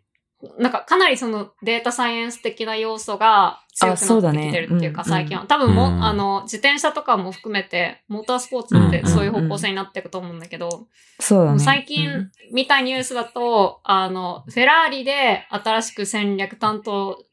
[0.59, 5.45] なんかかなりそのデータサイエンス的な要素が強あそうだねくなってきてるっていうか、うん最近は。
[5.47, 10.87] 多分も、うんあの、自転車とかも含めて、モータースポーツってそういう方向性になっていくと思うんだけど、
[11.19, 11.59] そうだね。
[11.59, 17.23] 最近見たニュースだと、あの、フェラーリで新しく戦略担当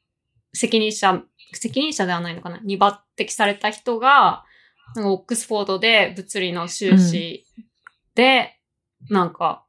[0.54, 1.22] 責任者、
[1.52, 2.58] 責任者ではないのかな？
[2.60, 4.44] に抜擢された人が、
[4.94, 7.46] なんかオックスフォードで物理の修士
[8.14, 8.58] で、
[9.10, 9.64] なんか、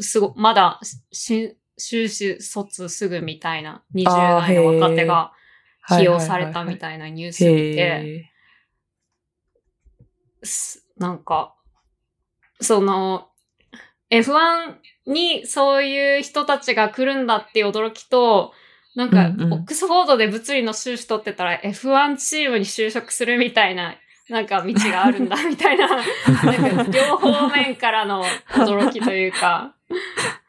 [0.00, 0.80] すご、まだ
[1.12, 5.32] し修士卒すぐみたいな20代の若手が
[5.88, 8.30] 起用されたみたいなニュース見て、
[10.98, 11.54] なんか、
[12.60, 13.28] その、
[14.10, 14.76] F1
[15.06, 18.52] にそういう人たちが来るんだっていう驚きと、
[18.94, 19.52] なんか、うんうん。
[19.54, 23.94] オックスフォードで物理の修士取ってたら F1 チームに就職するみたいな、
[24.28, 25.88] なんか道があるんだみたいな、
[26.44, 29.74] なんか両方面からの驚きというか、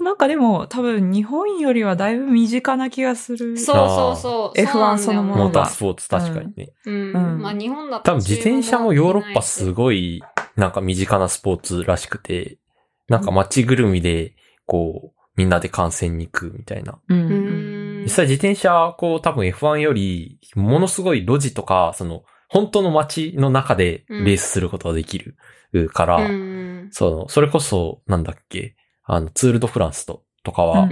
[0.00, 3.58] なんかでも多分日本よりはだいぶ身近な気がする。
[3.58, 4.58] そうそうそう。
[4.60, 6.72] F1 うなんだよそのものモータースポーツ確かにね。
[6.86, 6.94] うん。
[6.94, 9.72] うんまあ日本だと多分自転車もヨーロッパすい。
[9.72, 10.22] ごい、
[10.56, 12.58] なんか身近なスポーツらしくて、
[13.08, 14.36] なんか街ぐるみで、
[14.66, 16.98] こう、みんなで観戦に行くみたいな。
[17.08, 17.67] うんううん。
[18.08, 18.16] ん実。
[18.16, 25.36] 際自転車、こう多分 F1 より、ものすごい路地とか、その、本当の街の中でレースすることができる
[25.90, 26.88] から、うん。
[26.90, 30.88] その、それこそ、なんだっけ、あの、ツールドフランスと、とかは、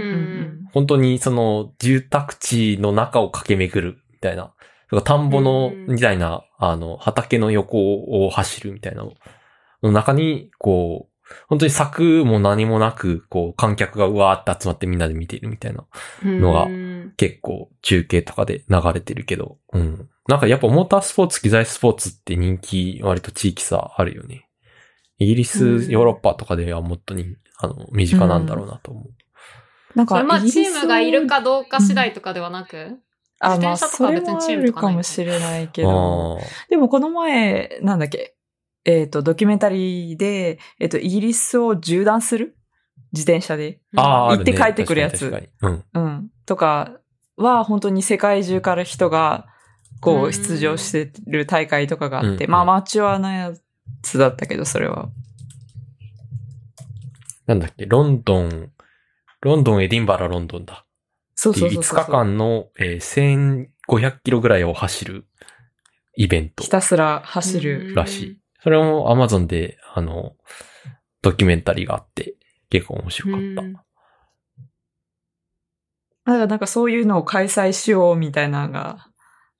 [0.72, 4.52] 本当にその、住宅地の中を駆け巡るみたいな、
[5.04, 9.14] 田んぼの、うんみたいな、あの、畑の横を走るみたいなの
[9.82, 11.15] の中に、こう、
[11.48, 15.84] 本当に柵も何もなく、こう、観客がうわーって集まってみんなで見ているみたいな、
[16.22, 20.08] のがうん結構中継とかで流れてるけど、うん。
[20.28, 24.48] なんかやっぱモータースポーツ、機材スポーツって人気割と地域差あるよね。
[25.18, 29.04] イギリス、うんヨーロッパとかではもっとに、あの、身近なんだろうなと思う。
[29.94, 32.98] なんかまあチームがいるかどうか次第とかではなく、
[33.40, 36.38] あ、まあ、自転車とかはそれもあ別にチームるかもしれないけあど。
[36.38, 38.35] ーでもこの前、なんだっけ、
[38.86, 42.56] えっ、と、ドキュメンタリーで、えっ、と、イギリスを縦断する？
[43.12, 43.80] 自転車で。
[43.96, 46.04] あー、あ行って帰ってくるやつ確かに確かにうん。
[46.04, 46.30] うん。
[46.46, 47.00] とか
[47.36, 49.48] は、本当に世界中から人が、
[50.00, 53.52] こう出場してる大会とかがあって、うんまあ、アマチュアなや
[54.02, 55.08] つだったけど、それは。
[57.46, 58.70] なんだっけ、ロンドン、
[59.40, 60.84] ロンドン、エディンバラ、ロンドンだ。
[60.84, 62.04] っていうう5そうそそうそう。
[62.04, 65.26] 日間の、えー1500キロぐらいを走る
[66.16, 67.94] イベントひたすら走る。
[67.94, 68.40] らしい。
[68.66, 70.32] それも Amazon で、あの、
[71.22, 72.34] ドキュメンタリーがあって、
[72.68, 73.62] 結構面白かった。
[73.62, 73.72] うん
[76.24, 79.06] だからなんかそういうのを開催しようみたいなのが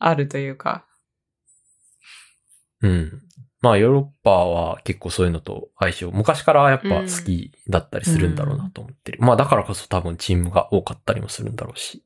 [0.01, 0.85] あるというか。
[2.83, 3.23] うん。
[3.61, 9.19] まあヨーロッパは結構そういうのと相性、昔からやっぱ好きだったりするんだろうなと思ってる。
[9.21, 12.05] まあだからこそ多分チームが多かったりもするんだろうし。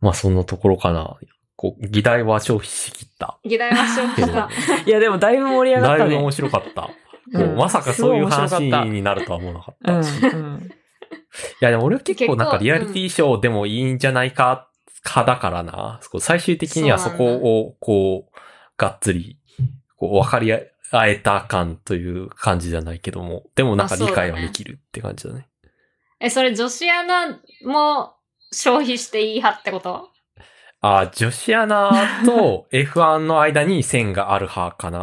[0.00, 1.18] まあそんなところかな。
[1.58, 3.36] こう、議題は消費しきった。
[3.44, 4.48] 議題は消費した。
[4.86, 6.10] いや、でもだいぶ盛り上がったね。
[6.10, 6.82] だいぶ面白かった。
[6.82, 6.88] うん
[7.30, 9.92] こうまさかそういう話になるとは思わなかっうた。
[9.92, 10.70] いん、うん。
[11.60, 14.70] やでも俺は結構なんかリアリティショーでもいいんじゃないか、
[15.02, 16.00] かだからな。
[16.10, 18.38] こう最終的にはそこを、こう、
[18.78, 19.38] がっつり、
[19.96, 25.48] こう、分かり合えた感という感じじゃないけども、でもなんか理解はできるって感じだね。
[26.20, 28.14] え、それ女子アナも
[28.52, 30.08] 消費していい派ってこと？
[30.80, 31.90] あ、女子アナ
[32.24, 34.98] と F1 の間に線がある派かな？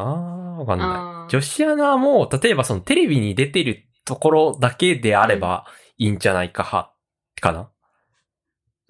[0.60, 1.32] わかんない。
[1.32, 5.66] 女子アナも、例えばそのテレビに出てるところだけであれば
[5.98, 6.94] いいんじゃないか派
[7.42, 7.70] かな？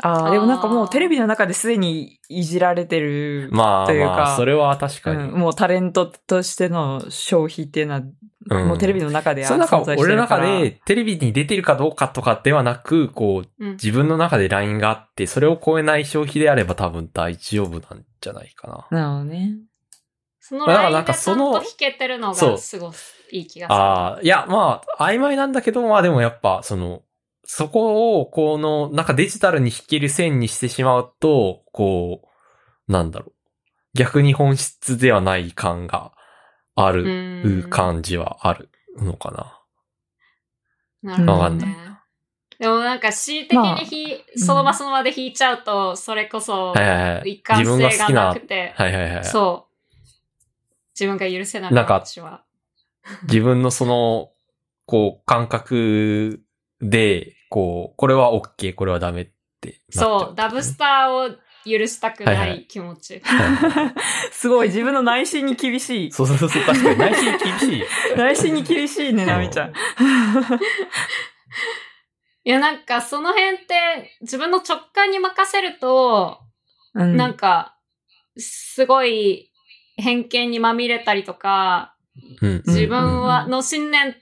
[0.04, 3.50] ああ、でもなんかもうテレビの中ですでにいじられてる。
[3.52, 5.24] まあというかまあ、それは確かに。
[5.24, 8.14] うん、もうタレントとしての消費っていうのは、うん
[8.48, 10.44] もうテレビの中でその中、存在して俺のるから。
[10.46, 13.72] 中でテレビに出てるかどうかとかではなく、こう、うん。
[13.72, 19.00] 自分の中でラインがあって、それを超えない消費であれば多分大丈夫なんじゃないかな。
[19.00, 19.56] なるほどね。
[20.40, 22.92] そのだからラインがちゃんなんかそのと弾けてるのがすごい
[23.32, 23.76] いい気がする。
[23.76, 27.02] ああ、いや、まあ、曖昧なんだけど、まあでもやっぱ、その、
[27.46, 32.22] そこを、この、なんかデジタルに弾ける線にしてしまうと、こ
[32.88, 33.34] う、なんだろう。
[33.94, 36.12] 逆に本質ではない感が
[36.76, 41.12] あうるん感じはあるのかな。
[41.14, 41.78] なるほどわかんね。
[42.60, 47.32] でもなんか恣意的にひ、あその場その場で弾いちゃうと、それこそはいはいはい。
[47.32, 49.26] 一貫性がななく、て、はいはいはい。
[49.26, 49.76] そう。
[51.00, 52.44] 自分が許せないなんか私は。
[53.28, 54.32] 自分のその、
[54.86, 56.42] こう、感覚
[56.82, 61.30] で、こう、これは OK、これはダメっってなっちゃそう、ダブスターを
[61.66, 63.22] 許したくなはい気持ち。
[64.32, 66.12] すごい、自分の内心に厳しい。
[66.12, 67.84] そうそうそう、確かに内心厳しい。
[68.16, 69.74] 内心に厳しいね、なみちゃん。
[72.44, 76.42] いや、なんかその辺って自分の直感に任せると、
[76.94, 77.76] うんなんか、
[78.38, 79.52] すごい
[79.98, 81.96] 偏見にまみれたりとか、
[82.42, 82.64] うん。
[82.66, 84.16] 自分うんは、の信念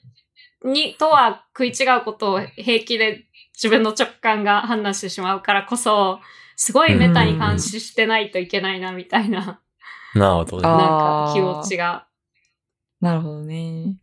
[0.64, 6.20] に、とは食い違うことを平気で自分の直感が判断してしまうからこそ、
[6.56, 9.62] すごいメタに監視してないといけないな、みたいな、
[10.16, 10.64] なるほどね。
[10.66, 10.88] あなん
[11.28, 12.08] か気持ちが。
[13.02, 13.98] なるほどね。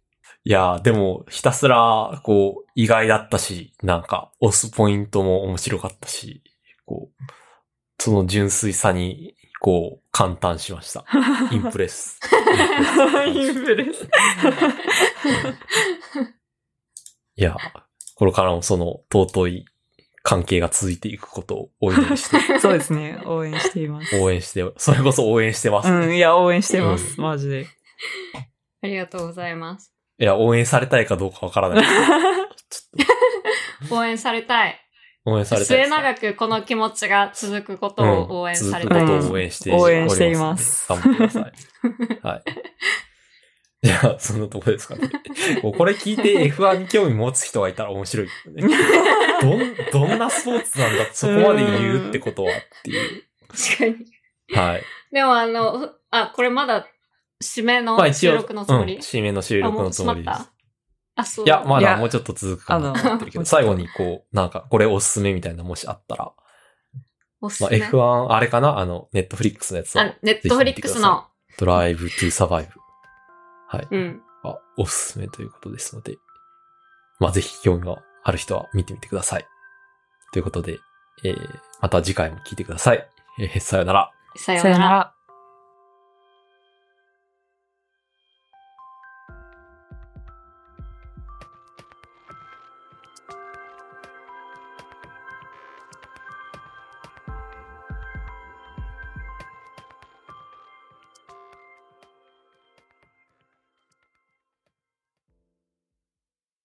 [0.44, 6.42] いやー、でも、ひたすら、こう、意外だったし、なんか、押すポイントも面白かったし、
[6.86, 7.22] こう、
[7.98, 11.04] その純粋さに、こう、感嘆しました。
[11.52, 12.18] インプレス。
[13.26, 14.08] インフレス。
[17.40, 17.56] いやー、
[18.16, 19.64] これからもその尊い
[20.22, 23.18] 関係が続いていくことをお祈りして、 そうですね。
[23.24, 24.20] 応援しています。
[24.20, 25.90] 応援して、それこそ応援してます。
[25.90, 27.18] うん、いや、応援してます。
[27.18, 27.66] マジで。
[28.82, 29.90] ありがとうございます。
[30.18, 31.84] いや、応援されたいかどうかわからない。
[32.68, 33.04] ちょ
[33.86, 34.78] っと、応援されたい。
[35.24, 35.86] 応援されたい。
[35.86, 39.12] 末永くこの気持ちが続くことを応援されうんたいです。
[39.12, 41.52] 続くことを応援して応援しています頑張ってください。
[42.22, 42.42] はい。
[43.82, 45.10] じゃあ、そんなとこですかね。
[45.62, 48.76] こうこれ聞いて F1 に興味持つ人がいたら面白いけどね。
[49.90, 53.24] どん、どんなスポーツなんだそこまで言うってことはっていう。
[53.48, 54.58] 確かに。
[54.58, 54.82] はい。
[55.12, 56.86] でもあの、ふあ、これまだ
[57.42, 60.50] 締めのまあ一応、収録のつもり、うん、締めの収あ、録のつもりです。
[61.16, 61.46] あ、そう。
[61.46, 66.34] いや、まいやだもうちょっと続くかなと思ってるけど、 最後にこう、なんか、これおすすめみたいなもしあったら、まあ、
[67.40, 68.78] おすすめ？F1、あれかな？
[68.78, 71.26] あの、ネットフリックスのやつはあ、、ネットフリックスの。
[71.58, 72.79] ドライブトゥサバイブ。
[73.70, 73.88] はい。
[73.90, 74.20] うん。
[74.42, 76.18] あおすすめということですので、
[77.20, 79.46] まあ、ぜひ興味がある人は見てみてください。
[80.32, 80.78] ということで、
[81.24, 83.08] えー、また次回も聞いてください。
[83.38, 84.10] えー、さよなら。
[84.36, 84.72] さようなら。
[84.72, 85.14] さよなら。